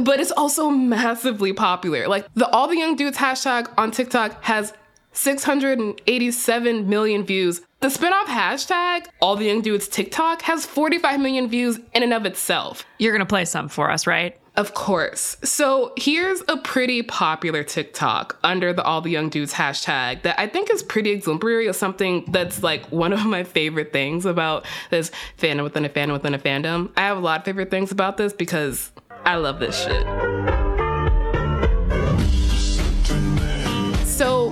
but 0.03 0.19
it's 0.19 0.31
also 0.31 0.69
massively 0.69 1.53
popular. 1.53 2.09
Like 2.09 2.27
the 2.33 2.49
All 2.49 2.67
the 2.67 2.75
Young 2.75 2.97
Dudes 2.97 3.17
hashtag 3.17 3.71
on 3.77 3.91
TikTok 3.91 4.43
has 4.43 4.73
687 5.13 6.89
million 6.89 7.23
views. 7.23 7.61
The 7.81 7.87
spinoff 7.87 8.25
hashtag, 8.25 9.07
All 9.21 9.35
the 9.35 9.45
Young 9.45 9.61
Dudes 9.61 9.87
TikTok, 9.87 10.41
has 10.43 10.65
45 10.65 11.19
million 11.19 11.47
views 11.47 11.79
in 11.93 12.03
and 12.03 12.13
of 12.13 12.25
itself. 12.25 12.85
You're 12.97 13.17
to 13.17 13.25
play 13.25 13.45
some 13.45 13.69
for 13.69 13.89
us, 13.89 14.05
right? 14.05 14.37
Of 14.55 14.73
course. 14.73 15.37
So 15.41 15.93
here's 15.95 16.41
a 16.49 16.57
pretty 16.57 17.01
popular 17.01 17.63
TikTok 17.63 18.37
under 18.43 18.73
the 18.73 18.83
All 18.83 18.99
the 18.99 19.09
Young 19.09 19.29
Dudes 19.29 19.53
hashtag 19.53 20.23
that 20.23 20.37
I 20.37 20.47
think 20.47 20.69
is 20.69 20.83
pretty 20.83 21.11
exemplary 21.11 21.67
of 21.67 21.77
something 21.77 22.25
that's 22.27 22.61
like 22.61 22.85
one 22.91 23.13
of 23.13 23.25
my 23.25 23.45
favorite 23.45 23.93
things 23.93 24.25
about 24.25 24.65
this 24.89 25.11
fandom 25.37 25.63
within 25.63 25.85
a 25.85 25.89
fandom 25.89 26.11
within 26.11 26.33
a 26.33 26.39
fandom. 26.39 26.91
I 26.97 27.01
have 27.03 27.17
a 27.17 27.21
lot 27.21 27.39
of 27.39 27.45
favorite 27.45 27.71
things 27.71 27.93
about 27.93 28.17
this 28.17 28.33
because 28.33 28.91
I 29.23 29.35
love 29.35 29.59
this 29.59 29.81
shit. 29.81 30.58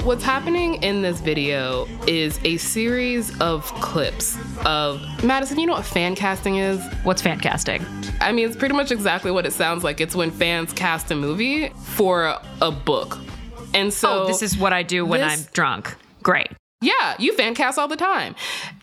What's 0.07 0.23
happening 0.23 0.81
in 0.83 1.01
this 1.01 1.19
video 1.19 1.85
is 2.07 2.39
a 2.45 2.55
series 2.55 3.37
of 3.41 3.65
clips 3.81 4.37
of 4.65 5.01
Madison. 5.21 5.59
You 5.59 5.65
know 5.65 5.73
what 5.73 5.83
fan 5.83 6.15
casting 6.15 6.55
is? 6.55 6.81
What's 7.03 7.21
fan 7.21 7.41
casting? 7.41 7.85
I 8.21 8.31
mean, 8.31 8.47
it's 8.47 8.55
pretty 8.55 8.73
much 8.73 8.89
exactly 8.89 9.31
what 9.31 9.45
it 9.45 9.51
sounds 9.51 9.83
like. 9.83 9.99
It's 9.99 10.15
when 10.15 10.31
fans 10.31 10.71
cast 10.71 11.11
a 11.11 11.15
movie 11.15 11.73
for 11.83 12.37
a 12.61 12.71
book. 12.71 13.17
And 13.73 13.93
so, 13.93 14.23
oh, 14.23 14.27
this 14.27 14.41
is 14.41 14.57
what 14.57 14.71
I 14.71 14.81
do 14.81 15.05
when 15.05 15.19
this- 15.19 15.41
I'm 15.41 15.51
drunk. 15.51 15.93
Great. 16.23 16.51
yeah, 16.81 17.15
you 17.19 17.33
fan 17.33 17.53
cast 17.53 17.77
all 17.77 17.89
the 17.89 17.97
time. 17.97 18.33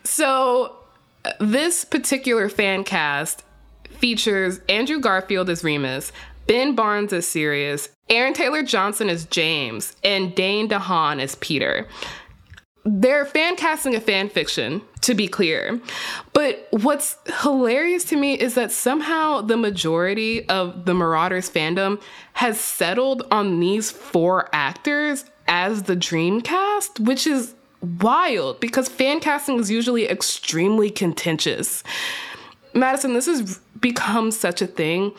So, 0.04 0.76
uh, 1.24 1.30
this 1.40 1.86
particular 1.86 2.50
fan 2.50 2.84
cast 2.84 3.44
features 3.92 4.60
Andrew 4.68 5.00
Garfield 5.00 5.48
as 5.48 5.64
Remus, 5.64 6.12
Ben 6.46 6.74
Barnes 6.74 7.12
is 7.12 7.26
Sirius, 7.26 7.88
Aaron 8.10 8.34
Taylor 8.34 8.62
Johnson 8.62 9.08
is 9.08 9.24
James, 9.24 9.96
and 10.04 10.34
Dane 10.34 10.68
DeHaan 10.68 11.20
is 11.20 11.36
Peter. 11.36 11.88
They're 12.84 13.24
fan 13.24 13.56
casting 13.56 13.94
a 13.94 14.00
fan 14.00 14.28
fiction, 14.28 14.82
to 15.00 15.14
be 15.14 15.26
clear. 15.26 15.80
But 16.34 16.66
what's 16.70 17.16
hilarious 17.40 18.04
to 18.04 18.16
me 18.16 18.34
is 18.34 18.54
that 18.54 18.72
somehow 18.72 19.40
the 19.40 19.56
majority 19.56 20.46
of 20.48 20.84
the 20.84 20.92
Marauders 20.92 21.48
fandom 21.48 22.00
has 22.34 22.60
settled 22.60 23.26
on 23.30 23.60
these 23.60 23.90
four 23.90 24.50
actors 24.52 25.24
as 25.48 25.84
the 25.84 25.96
dream 25.96 26.42
cast, 26.42 27.00
which 27.00 27.26
is 27.26 27.54
wild 28.00 28.60
because 28.60 28.88
fan 28.88 29.20
casting 29.20 29.58
is 29.58 29.70
usually 29.70 30.06
extremely 30.08 30.90
contentious. 30.90 31.82
Madison, 32.74 33.14
this 33.14 33.26
has 33.26 33.60
become 33.80 34.30
such 34.30 34.60
a 34.60 34.66
thing 34.66 35.12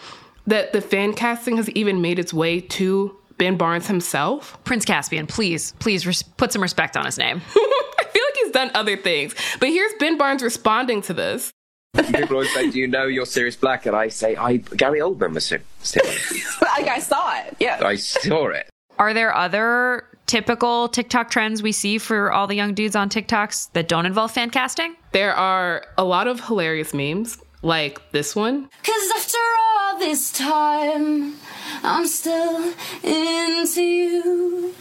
that 0.47 0.73
the 0.73 0.81
fan 0.81 1.13
casting 1.13 1.58
has 1.58 1.69
even 1.71 2.01
made 2.01 2.19
its 2.19 2.34
way 2.34 2.62
to 2.62 3.15
Ben 3.38 3.58
Barnes 3.58 3.88
himself. 3.88 4.58
Prince 4.63 4.86
Caspian, 4.86 5.27
please, 5.27 5.73
please 5.79 6.05
res- 6.08 6.23
put 6.23 6.51
some 6.53 6.62
respect 6.62 6.95
on 6.95 7.05
his 7.05 7.17
name. 7.17 7.41
I 7.55 8.03
feel 8.12 8.23
like 8.23 8.36
he's 8.43 8.51
done 8.51 8.71
other 8.73 8.95
things. 8.97 9.36
But 9.60 9.69
here's 9.69 9.93
Ben 9.99 10.17
Barnes 10.17 10.41
responding 10.41 11.01
to 11.03 11.13
this. 11.13 11.51
People 11.95 12.36
always 12.36 12.53
say, 12.53 12.69
"Do 12.69 12.77
you 12.77 12.88
know 12.88 13.05
you're 13.05 13.25
Sirius 13.25 13.55
Black?" 13.55 13.86
And 13.86 13.95
I 13.95 14.10
say, 14.10 14.36
"I 14.36 14.58
Gary 14.58 14.99
Oldman 14.99 15.34
was 15.34 15.45
Sir- 15.45 15.62
Sirius. 15.81 16.62
like 16.62 16.88
I 16.89 16.99
saw 16.99 17.39
it. 17.39 17.55
Yeah. 17.60 17.79
I 17.86 17.95
saw 17.95 18.47
it." 18.47 18.67
Are 18.99 19.13
there 19.13 19.34
other 19.34 20.05
typical 20.25 20.89
TikTok 20.89 21.29
trends 21.29 21.62
we 21.63 21.71
see 21.71 21.97
for 21.97 22.31
all 22.31 22.47
the 22.47 22.55
young 22.55 22.73
dudes 22.73 22.95
on 22.95 23.10
TikToks 23.10 23.71
that 23.73 23.88
don't 23.88 24.05
involve 24.05 24.31
fan 24.31 24.49
casting? 24.49 24.95
There 25.13 25.34
are 25.34 25.86
a 25.97 26.03
lot 26.03 26.27
of 26.27 26.45
hilarious 26.45 26.93
memes, 26.93 27.38
like 27.65 28.12
this 28.12 28.36
one. 28.36 28.69
Cause 28.84 29.12
after 29.17 29.38
all 29.60 29.97
this 29.99 30.32
time, 30.32 31.36
I'm 31.84 32.06
still 32.08 32.73
into 33.04 33.82
you. 33.82 34.73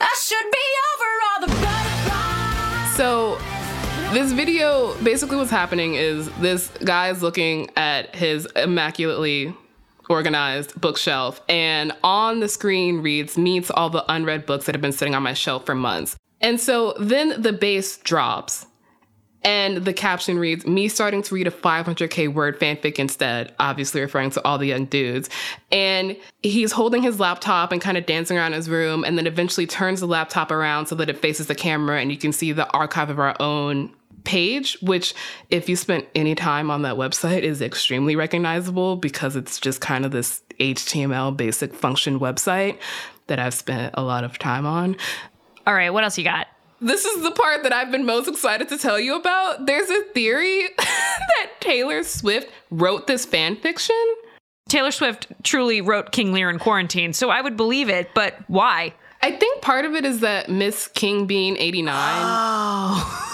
I 0.00 0.16
should 0.20 0.50
be 0.52 0.66
over 0.92 1.08
all 1.26 1.40
the 1.40 1.52
butterflies. 1.64 2.96
So, 2.96 3.38
this 4.12 4.32
video 4.32 4.94
basically 5.02 5.36
what's 5.36 5.50
happening 5.50 5.94
is 5.94 6.28
this 6.40 6.68
guy 6.84 7.10
is 7.10 7.22
looking 7.22 7.70
at 7.76 8.14
his 8.14 8.46
immaculately 8.56 9.54
organized 10.08 10.78
bookshelf, 10.80 11.40
and 11.48 11.92
on 12.02 12.40
the 12.40 12.48
screen 12.48 13.00
reads 13.00 13.38
meets 13.38 13.70
all 13.70 13.88
the 13.88 14.04
unread 14.12 14.44
books 14.44 14.66
that 14.66 14.74
have 14.74 14.82
been 14.82 14.92
sitting 14.92 15.14
on 15.14 15.22
my 15.22 15.32
shelf 15.32 15.64
for 15.64 15.74
months. 15.74 16.16
And 16.42 16.60
so 16.60 16.94
then 16.98 17.40
the 17.40 17.52
bass 17.52 17.96
drops, 17.98 18.66
and 19.42 19.78
the 19.84 19.92
caption 19.92 20.38
reads, 20.38 20.66
Me 20.66 20.88
starting 20.88 21.22
to 21.22 21.34
read 21.34 21.46
a 21.46 21.50
500k 21.50 22.32
word 22.32 22.58
fanfic 22.60 22.98
instead, 22.98 23.54
obviously 23.58 24.00
referring 24.00 24.30
to 24.30 24.44
all 24.44 24.58
the 24.58 24.66
young 24.66 24.84
dudes. 24.84 25.30
And 25.72 26.16
he's 26.42 26.72
holding 26.72 27.02
his 27.02 27.18
laptop 27.18 27.72
and 27.72 27.80
kind 27.80 27.96
of 27.96 28.06
dancing 28.06 28.36
around 28.36 28.52
his 28.52 28.68
room, 28.68 29.04
and 29.04 29.16
then 29.16 29.26
eventually 29.26 29.66
turns 29.66 30.00
the 30.00 30.06
laptop 30.06 30.50
around 30.50 30.86
so 30.86 30.94
that 30.96 31.08
it 31.08 31.18
faces 31.18 31.46
the 31.46 31.54
camera, 31.54 32.00
and 32.00 32.10
you 32.10 32.18
can 32.18 32.32
see 32.32 32.52
the 32.52 32.70
archive 32.72 33.08
of 33.08 33.18
our 33.18 33.34
own 33.40 33.94
page, 34.24 34.76
which, 34.82 35.14
if 35.48 35.68
you 35.68 35.76
spent 35.76 36.06
any 36.14 36.34
time 36.34 36.70
on 36.70 36.82
that 36.82 36.96
website, 36.96 37.42
is 37.42 37.62
extremely 37.62 38.16
recognizable 38.16 38.96
because 38.96 39.36
it's 39.36 39.58
just 39.58 39.80
kind 39.80 40.04
of 40.04 40.10
this 40.10 40.42
HTML 40.58 41.34
basic 41.34 41.74
function 41.74 42.20
website 42.20 42.78
that 43.28 43.38
I've 43.38 43.54
spent 43.54 43.94
a 43.96 44.02
lot 44.02 44.24
of 44.24 44.38
time 44.38 44.66
on. 44.66 44.96
All 45.66 45.74
right, 45.74 45.90
what 45.90 46.04
else 46.04 46.18
you 46.18 46.24
got? 46.24 46.48
This 46.80 47.04
is 47.04 47.22
the 47.22 47.30
part 47.30 47.62
that 47.62 47.72
I've 47.72 47.90
been 47.90 48.06
most 48.06 48.26
excited 48.26 48.68
to 48.70 48.78
tell 48.78 48.98
you 48.98 49.16
about. 49.16 49.66
There's 49.66 49.90
a 49.90 50.02
theory 50.14 50.68
that 50.78 51.50
Taylor 51.60 52.02
Swift 52.02 52.50
wrote 52.70 53.06
this 53.06 53.26
fan 53.26 53.56
fiction. 53.56 53.96
Taylor 54.68 54.90
Swift 54.90 55.26
truly 55.42 55.80
wrote 55.80 56.12
King 56.12 56.32
Lear 56.32 56.48
in 56.48 56.58
quarantine, 56.58 57.12
so 57.12 57.28
I 57.28 57.42
would 57.42 57.56
believe 57.56 57.90
it, 57.90 58.10
but 58.14 58.36
why? 58.46 58.94
I 59.22 59.32
think 59.32 59.60
part 59.60 59.84
of 59.84 59.94
it 59.94 60.04
is 60.04 60.20
that 60.20 60.48
Miss 60.48 60.88
King 60.88 61.26
Bean 61.26 61.56
89. 61.58 61.94
Oh. 61.94 63.26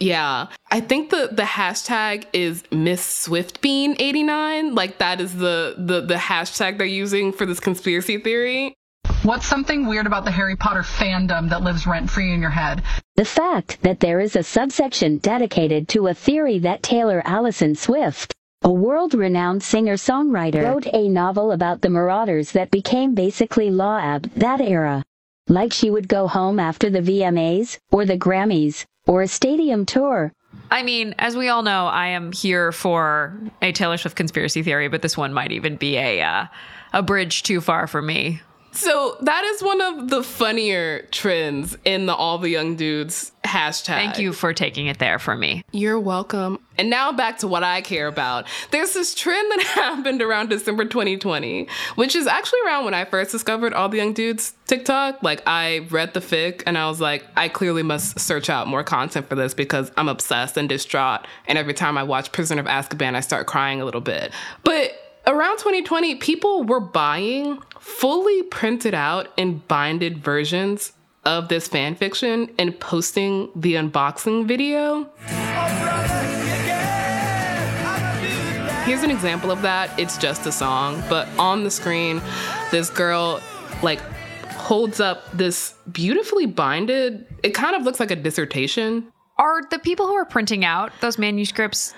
Yeah. 0.00 0.48
I 0.70 0.80
think 0.80 1.10
the 1.10 1.28
the 1.30 1.42
hashtag 1.42 2.24
is 2.32 2.64
Miss 2.70 3.04
Swift 3.04 3.60
Bean 3.60 3.94
89. 3.98 4.74
Like 4.74 4.98
that 4.98 5.20
is 5.20 5.36
the 5.36 5.74
the 5.76 6.00
the 6.00 6.14
hashtag 6.14 6.78
they're 6.78 6.86
using 6.86 7.32
for 7.32 7.46
this 7.46 7.60
conspiracy 7.60 8.18
theory. 8.18 8.74
What's 9.24 9.46
something 9.46 9.86
weird 9.86 10.08
about 10.08 10.24
the 10.24 10.32
Harry 10.32 10.56
Potter 10.56 10.82
fandom 10.82 11.48
that 11.50 11.62
lives 11.62 11.86
rent 11.86 12.10
free 12.10 12.32
in 12.34 12.40
your 12.40 12.50
head? 12.50 12.82
The 13.14 13.24
fact 13.24 13.80
that 13.82 14.00
there 14.00 14.18
is 14.18 14.34
a 14.34 14.42
subsection 14.42 15.18
dedicated 15.18 15.86
to 15.90 16.08
a 16.08 16.14
theory 16.14 16.58
that 16.58 16.82
Taylor 16.82 17.22
Allison 17.24 17.76
Swift, 17.76 18.34
a 18.62 18.72
world 18.72 19.14
renowned 19.14 19.62
singer 19.62 19.94
songwriter, 19.94 20.64
wrote 20.64 20.88
a 20.92 21.08
novel 21.08 21.52
about 21.52 21.82
the 21.82 21.88
marauders 21.88 22.50
that 22.50 22.72
became 22.72 23.14
basically 23.14 23.70
Law 23.70 23.96
Ab 23.98 24.28
that 24.34 24.60
era. 24.60 25.04
Like 25.46 25.72
she 25.72 25.88
would 25.88 26.08
go 26.08 26.26
home 26.26 26.58
after 26.58 26.90
the 26.90 27.00
VMAs, 27.00 27.78
or 27.92 28.04
the 28.04 28.18
Grammys, 28.18 28.84
or 29.06 29.22
a 29.22 29.28
stadium 29.28 29.86
tour. 29.86 30.32
I 30.68 30.82
mean, 30.82 31.14
as 31.20 31.36
we 31.36 31.48
all 31.48 31.62
know, 31.62 31.86
I 31.86 32.08
am 32.08 32.32
here 32.32 32.72
for 32.72 33.38
a 33.60 33.70
Taylor 33.70 33.98
Swift 33.98 34.16
conspiracy 34.16 34.64
theory, 34.64 34.88
but 34.88 35.02
this 35.02 35.16
one 35.16 35.32
might 35.32 35.52
even 35.52 35.76
be 35.76 35.96
a 35.96 36.22
uh, 36.22 36.46
a 36.92 37.02
bridge 37.02 37.44
too 37.44 37.60
far 37.60 37.86
for 37.86 38.02
me. 38.02 38.40
So 38.72 39.18
that 39.20 39.44
is 39.44 39.62
one 39.62 39.80
of 39.80 40.08
the 40.08 40.22
funnier 40.22 41.02
trends 41.10 41.76
in 41.84 42.06
the 42.06 42.14
all 42.14 42.38
the 42.38 42.48
young 42.48 42.74
dudes 42.74 43.32
hashtag. 43.44 43.86
Thank 43.86 44.18
you 44.18 44.32
for 44.32 44.54
taking 44.54 44.86
it 44.86 44.98
there 44.98 45.18
for 45.18 45.36
me. 45.36 45.62
You're 45.72 46.00
welcome. 46.00 46.58
And 46.78 46.88
now 46.88 47.12
back 47.12 47.38
to 47.38 47.48
what 47.48 47.62
I 47.62 47.82
care 47.82 48.06
about. 48.06 48.46
There's 48.70 48.94
this 48.94 49.14
trend 49.14 49.50
that 49.52 49.62
happened 49.74 50.22
around 50.22 50.48
December 50.48 50.86
2020, 50.86 51.68
which 51.96 52.16
is 52.16 52.26
actually 52.26 52.60
around 52.66 52.86
when 52.86 52.94
I 52.94 53.04
first 53.04 53.30
discovered 53.30 53.74
all 53.74 53.90
the 53.90 53.98
young 53.98 54.14
dudes 54.14 54.54
TikTok. 54.66 55.22
Like 55.22 55.42
I 55.46 55.86
read 55.90 56.14
the 56.14 56.20
fic 56.20 56.62
and 56.64 56.78
I 56.78 56.88
was 56.88 57.00
like, 57.00 57.26
I 57.36 57.48
clearly 57.48 57.82
must 57.82 58.18
search 58.18 58.48
out 58.48 58.66
more 58.68 58.82
content 58.82 59.28
for 59.28 59.34
this 59.34 59.52
because 59.52 59.92
I'm 59.98 60.08
obsessed 60.08 60.56
and 60.56 60.66
distraught. 60.68 61.26
And 61.46 61.58
every 61.58 61.74
time 61.74 61.98
I 61.98 62.04
watch 62.04 62.32
Prisoner 62.32 62.62
of 62.62 62.66
Azkaban, 62.66 63.16
I 63.16 63.20
start 63.20 63.46
crying 63.46 63.82
a 63.82 63.84
little 63.84 64.00
bit. 64.00 64.32
But 64.64 64.92
around 65.26 65.58
2020, 65.58 66.16
people 66.16 66.64
were 66.64 66.80
buying 66.80 67.62
fully 67.82 68.44
printed 68.44 68.94
out 68.94 69.28
and 69.36 69.66
binded 69.66 70.18
versions 70.18 70.92
of 71.24 71.48
this 71.48 71.66
fan 71.66 71.96
fiction 71.96 72.48
and 72.56 72.78
posting 72.78 73.50
the 73.56 73.74
unboxing 73.74 74.46
video. 74.46 75.10
Here's 78.84 79.02
an 79.02 79.10
example 79.10 79.50
of 79.50 79.62
that. 79.62 79.96
It's 79.98 80.16
just 80.16 80.46
a 80.46 80.52
song, 80.52 81.02
but 81.08 81.28
on 81.38 81.64
the 81.64 81.70
screen, 81.70 82.22
this 82.70 82.88
girl 82.88 83.40
like 83.82 84.00
holds 84.52 85.00
up 85.00 85.30
this 85.36 85.74
beautifully 85.90 86.46
binded, 86.46 87.26
it 87.42 87.50
kind 87.50 87.74
of 87.74 87.82
looks 87.82 87.98
like 87.98 88.12
a 88.12 88.16
dissertation. 88.16 89.12
Are 89.38 89.62
the 89.70 89.80
people 89.80 90.06
who 90.06 90.14
are 90.14 90.24
printing 90.24 90.64
out 90.64 90.92
those 91.00 91.18
manuscripts 91.18 91.94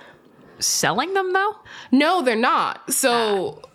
selling 0.61 1.13
them 1.13 1.35
though? 1.35 1.57
No, 1.93 2.23
they're 2.23 2.37
not. 2.37 2.91
So 2.91 3.61
ah. 3.63 3.69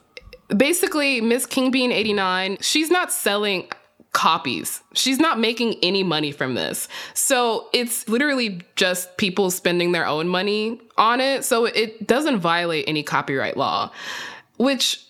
Basically, 0.56 1.22
Miss 1.22 1.46
King 1.46 1.72
Bean 1.72 1.92
89, 1.92 2.58
she's 2.62 2.90
not 2.90 3.12
selling 3.12 3.70
copies. 4.12 4.82
She's 4.94 5.20
not 5.20 5.40
making 5.40 5.76
any 5.84 6.04
money 6.04 6.32
from 6.32 6.56
this. 6.56 6.88
So 7.14 7.68
it's 7.74 8.08
literally 8.10 8.62
just 8.76 9.18
people 9.18 9.52
spending 9.52 9.92
their 9.92 10.06
own 10.06 10.28
money 10.28 10.82
on 10.98 11.22
it. 11.22 11.46
So 11.46 11.66
it 11.66 12.08
doesn't 12.08 12.40
violate 12.40 12.86
any 12.88 13.04
copyright 13.04 13.56
law, 13.56 13.92
which 14.58 15.06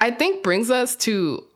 I 0.00 0.10
think 0.10 0.42
brings 0.42 0.70
us 0.70 0.96
to 0.96 1.46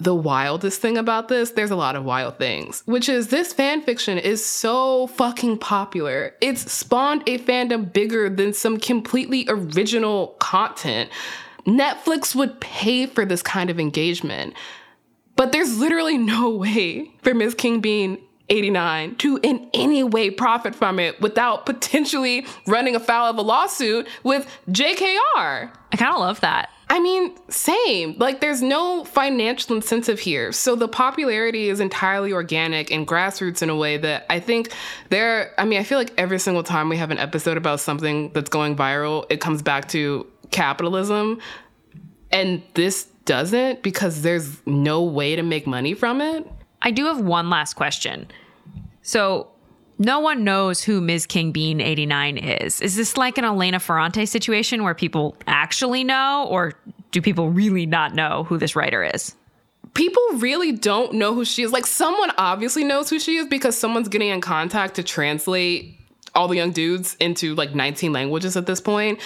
the 0.00 0.14
wildest 0.14 0.80
thing 0.80 0.96
about 0.96 1.28
this, 1.28 1.50
there's 1.50 1.72
a 1.72 1.76
lot 1.76 1.96
of 1.96 2.04
wild 2.04 2.38
things, 2.38 2.82
which 2.86 3.08
is 3.08 3.28
this 3.28 3.52
fan 3.52 3.82
fiction 3.82 4.16
is 4.16 4.44
so 4.44 5.08
fucking 5.08 5.58
popular. 5.58 6.34
It's 6.40 6.70
spawned 6.70 7.24
a 7.26 7.38
fandom 7.38 7.92
bigger 7.92 8.30
than 8.30 8.52
some 8.52 8.78
completely 8.78 9.44
original 9.48 10.28
content. 10.38 11.10
Netflix 11.68 12.34
would 12.34 12.60
pay 12.60 13.06
for 13.06 13.24
this 13.24 13.42
kind 13.42 13.68
of 13.70 13.78
engagement. 13.78 14.54
But 15.36 15.52
there's 15.52 15.78
literally 15.78 16.18
no 16.18 16.50
way 16.50 17.12
for 17.22 17.34
Miss 17.34 17.54
King 17.54 17.80
Bean 17.80 18.18
89 18.48 19.16
to 19.16 19.38
in 19.42 19.68
any 19.74 20.02
way 20.02 20.30
profit 20.30 20.74
from 20.74 20.98
it 20.98 21.20
without 21.20 21.66
potentially 21.66 22.46
running 22.66 22.96
afoul 22.96 23.30
of 23.30 23.36
a 23.36 23.42
lawsuit 23.42 24.08
with 24.24 24.48
JKR. 24.70 25.70
I 25.92 25.96
kind 25.96 26.12
of 26.12 26.20
love 26.20 26.40
that. 26.40 26.70
I 26.90 27.00
mean, 27.00 27.34
same. 27.50 28.16
Like, 28.18 28.40
there's 28.40 28.62
no 28.62 29.04
financial 29.04 29.76
incentive 29.76 30.18
here. 30.18 30.52
So 30.52 30.74
the 30.74 30.88
popularity 30.88 31.68
is 31.68 31.80
entirely 31.80 32.32
organic 32.32 32.90
and 32.90 33.06
grassroots 33.06 33.62
in 33.62 33.68
a 33.68 33.76
way 33.76 33.98
that 33.98 34.24
I 34.30 34.40
think 34.40 34.72
there, 35.10 35.52
I 35.58 35.66
mean, 35.66 35.78
I 35.78 35.82
feel 35.82 35.98
like 35.98 36.14
every 36.16 36.38
single 36.38 36.62
time 36.62 36.88
we 36.88 36.96
have 36.96 37.10
an 37.10 37.18
episode 37.18 37.58
about 37.58 37.80
something 37.80 38.30
that's 38.32 38.48
going 38.48 38.74
viral, 38.74 39.26
it 39.28 39.40
comes 39.42 39.60
back 39.60 39.88
to 39.88 40.26
capitalism. 40.50 41.40
And 42.30 42.62
this 42.74 43.04
doesn't 43.24 43.82
because 43.82 44.22
there's 44.22 44.64
no 44.66 45.02
way 45.02 45.36
to 45.36 45.42
make 45.42 45.66
money 45.66 45.94
from 45.94 46.20
it. 46.20 46.50
I 46.82 46.90
do 46.90 47.06
have 47.06 47.20
one 47.20 47.50
last 47.50 47.74
question. 47.74 48.28
So, 49.02 49.48
no 49.98 50.20
one 50.20 50.44
knows 50.44 50.82
who 50.82 51.00
Ms. 51.00 51.26
King 51.26 51.50
Bean 51.50 51.80
89 51.80 52.38
is. 52.38 52.80
Is 52.80 52.94
this 52.94 53.16
like 53.16 53.36
an 53.36 53.44
Elena 53.44 53.80
Ferrante 53.80 54.26
situation 54.26 54.84
where 54.84 54.94
people 54.94 55.36
actually 55.48 56.04
know, 56.04 56.46
or 56.48 56.74
do 57.10 57.20
people 57.20 57.50
really 57.50 57.84
not 57.84 58.14
know 58.14 58.44
who 58.44 58.58
this 58.58 58.76
writer 58.76 59.02
is? 59.02 59.34
People 59.94 60.22
really 60.34 60.70
don't 60.70 61.14
know 61.14 61.34
who 61.34 61.44
she 61.44 61.64
is. 61.64 61.72
Like, 61.72 61.86
someone 61.86 62.30
obviously 62.38 62.84
knows 62.84 63.10
who 63.10 63.18
she 63.18 63.36
is 63.38 63.46
because 63.48 63.76
someone's 63.76 64.08
getting 64.08 64.28
in 64.28 64.40
contact 64.40 64.94
to 64.96 65.02
translate 65.02 65.98
all 66.34 66.46
the 66.46 66.56
young 66.56 66.70
dudes 66.70 67.16
into 67.18 67.54
like 67.56 67.74
19 67.74 68.12
languages 68.12 68.56
at 68.56 68.66
this 68.66 68.80
point. 68.80 69.18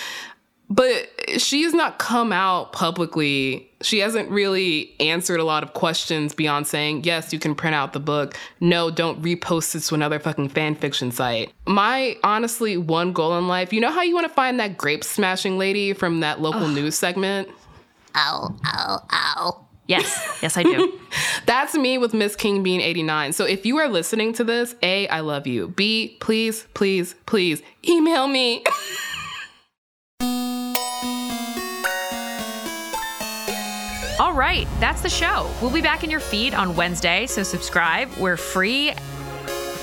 But 0.72 1.10
she 1.36 1.64
has 1.64 1.74
not 1.74 1.98
come 1.98 2.32
out 2.32 2.72
publicly. 2.72 3.70
She 3.82 3.98
hasn't 3.98 4.30
really 4.30 4.94
answered 5.00 5.38
a 5.38 5.44
lot 5.44 5.62
of 5.62 5.74
questions 5.74 6.34
beyond 6.34 6.66
saying, 6.66 7.04
yes, 7.04 7.30
you 7.30 7.38
can 7.38 7.54
print 7.54 7.74
out 7.74 7.92
the 7.92 8.00
book. 8.00 8.38
No, 8.58 8.90
don't 8.90 9.20
repost 9.20 9.74
this 9.74 9.88
to 9.88 9.94
another 9.94 10.18
fucking 10.18 10.48
fan 10.48 10.74
fiction 10.74 11.12
site. 11.12 11.52
My 11.66 12.16
honestly 12.24 12.78
one 12.78 13.12
goal 13.12 13.36
in 13.36 13.48
life, 13.48 13.70
you 13.70 13.82
know 13.82 13.90
how 13.90 14.00
you 14.00 14.14
want 14.14 14.26
to 14.26 14.32
find 14.32 14.58
that 14.60 14.78
grape 14.78 15.04
smashing 15.04 15.58
lady 15.58 15.92
from 15.92 16.20
that 16.20 16.40
local 16.40 16.68
news 16.68 16.94
segment? 16.94 17.50
Ow, 18.14 18.56
ow, 18.64 19.06
ow. 19.12 19.66
Yes, 19.88 20.38
yes, 20.40 20.56
I 20.56 20.62
do. 20.62 20.98
That's 21.46 21.74
me 21.74 21.98
with 21.98 22.14
Miss 22.14 22.34
King 22.34 22.62
Bean 22.62 22.80
89. 22.80 23.34
So 23.34 23.44
if 23.44 23.66
you 23.66 23.76
are 23.76 23.88
listening 23.88 24.32
to 24.34 24.44
this, 24.44 24.74
A, 24.82 25.06
I 25.08 25.20
love 25.20 25.46
you. 25.46 25.68
B, 25.68 26.16
please, 26.20 26.66
please, 26.72 27.14
please 27.26 27.60
email 27.86 28.26
me. 28.26 28.64
All 34.32 34.38
right, 34.38 34.66
that's 34.80 35.02
the 35.02 35.10
show. 35.10 35.46
We'll 35.60 35.70
be 35.70 35.82
back 35.82 36.04
in 36.04 36.10
your 36.10 36.18
feed 36.18 36.54
on 36.54 36.74
Wednesday, 36.74 37.26
so 37.26 37.42
subscribe. 37.42 38.10
We're 38.14 38.38
free. 38.38 38.94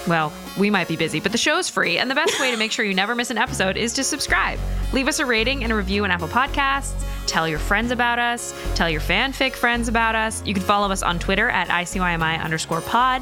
Well, 0.07 0.33
we 0.57 0.71
might 0.71 0.87
be 0.87 0.95
busy, 0.95 1.19
but 1.19 1.31
the 1.31 1.37
show's 1.37 1.69
free, 1.69 1.99
and 1.99 2.09
the 2.09 2.15
best 2.15 2.39
way 2.39 2.49
to 2.49 2.57
make 2.57 2.71
sure 2.71 2.83
you 2.83 2.95
never 2.95 3.13
miss 3.13 3.29
an 3.29 3.37
episode 3.37 3.77
is 3.77 3.93
to 3.93 4.03
subscribe. 4.03 4.57
Leave 4.91 5.07
us 5.07 5.19
a 5.19 5.25
rating 5.27 5.63
and 5.63 5.71
a 5.71 5.75
review 5.75 6.03
on 6.03 6.09
Apple 6.09 6.27
Podcasts. 6.27 6.95
Tell 7.27 7.47
your 7.47 7.59
friends 7.59 7.91
about 7.91 8.17
us. 8.17 8.59
Tell 8.73 8.89
your 8.89 9.01
fanfic 9.01 9.53
friends 9.53 9.87
about 9.87 10.15
us. 10.15 10.43
You 10.47 10.55
can 10.55 10.63
follow 10.63 10.91
us 10.91 11.03
on 11.03 11.19
Twitter 11.19 11.51
at 11.51 11.67
ICYMI 11.67 12.43
underscore 12.43 12.81
pod. 12.81 13.21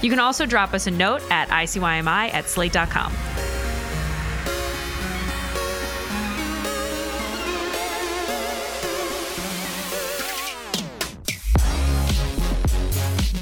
You 0.00 0.10
can 0.10 0.20
also 0.20 0.46
drop 0.46 0.74
us 0.74 0.86
a 0.86 0.92
note 0.92 1.28
at 1.28 1.48
ICYMI 1.48 2.32
at 2.32 2.48
slate.com. 2.48 3.12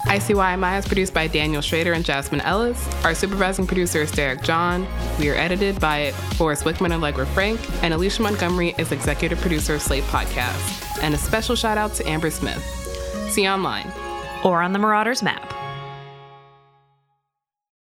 ICYMI 0.07 0.79
is 0.79 0.87
produced 0.87 1.12
by 1.12 1.27
Daniel 1.27 1.61
Schroeder 1.61 1.92
and 1.92 2.05
Jasmine 2.05 2.40
Ellis. 2.42 2.87
Our 3.05 3.12
supervising 3.12 3.66
producer 3.66 4.03
is 4.03 4.12
Derek 4.12 4.40
John. 4.40 4.87
We 5.19 5.29
are 5.31 5.35
edited 5.35 5.81
by 5.81 6.12
Forrest 6.37 6.62
Wickman 6.62 6.87
and 6.87 6.95
Allegra 6.95 7.27
Frank. 7.27 7.59
And 7.83 7.92
Alicia 7.92 8.23
Montgomery 8.23 8.73
is 8.79 8.92
executive 8.92 9.40
producer 9.40 9.75
of 9.75 9.83
Slate 9.83 10.05
Podcast. 10.05 11.03
And 11.03 11.12
a 11.12 11.19
special 11.19 11.57
shout 11.57 11.77
out 11.77 11.92
to 11.95 12.09
Amber 12.09 12.31
Smith. 12.31 12.62
See 13.31 13.42
you 13.42 13.49
online. 13.49 13.90
Or 14.45 14.62
on 14.62 14.73
the 14.73 14.79
Marauders 14.79 15.25
map. 15.25 15.53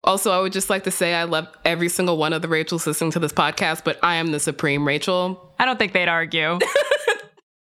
Also, 0.05 0.31
I 0.31 0.41
would 0.41 0.53
just 0.53 0.71
like 0.71 0.85
to 0.85 0.93
say 0.93 1.15
I 1.15 1.25
love 1.25 1.49
every 1.65 1.89
single 1.89 2.19
one 2.19 2.33
of 2.33 2.41
the 2.41 2.49
Rachels 2.49 2.87
listening 2.87 3.11
to 3.13 3.19
this 3.19 3.33
podcast, 3.33 3.83
but 3.83 3.99
I 4.01 4.15
am 4.15 4.31
the 4.31 4.39
supreme 4.39 4.87
Rachel. 4.87 5.53
I 5.59 5.65
don't 5.65 5.79
think 5.79 5.93
they'd 5.93 6.09
argue. 6.09 6.61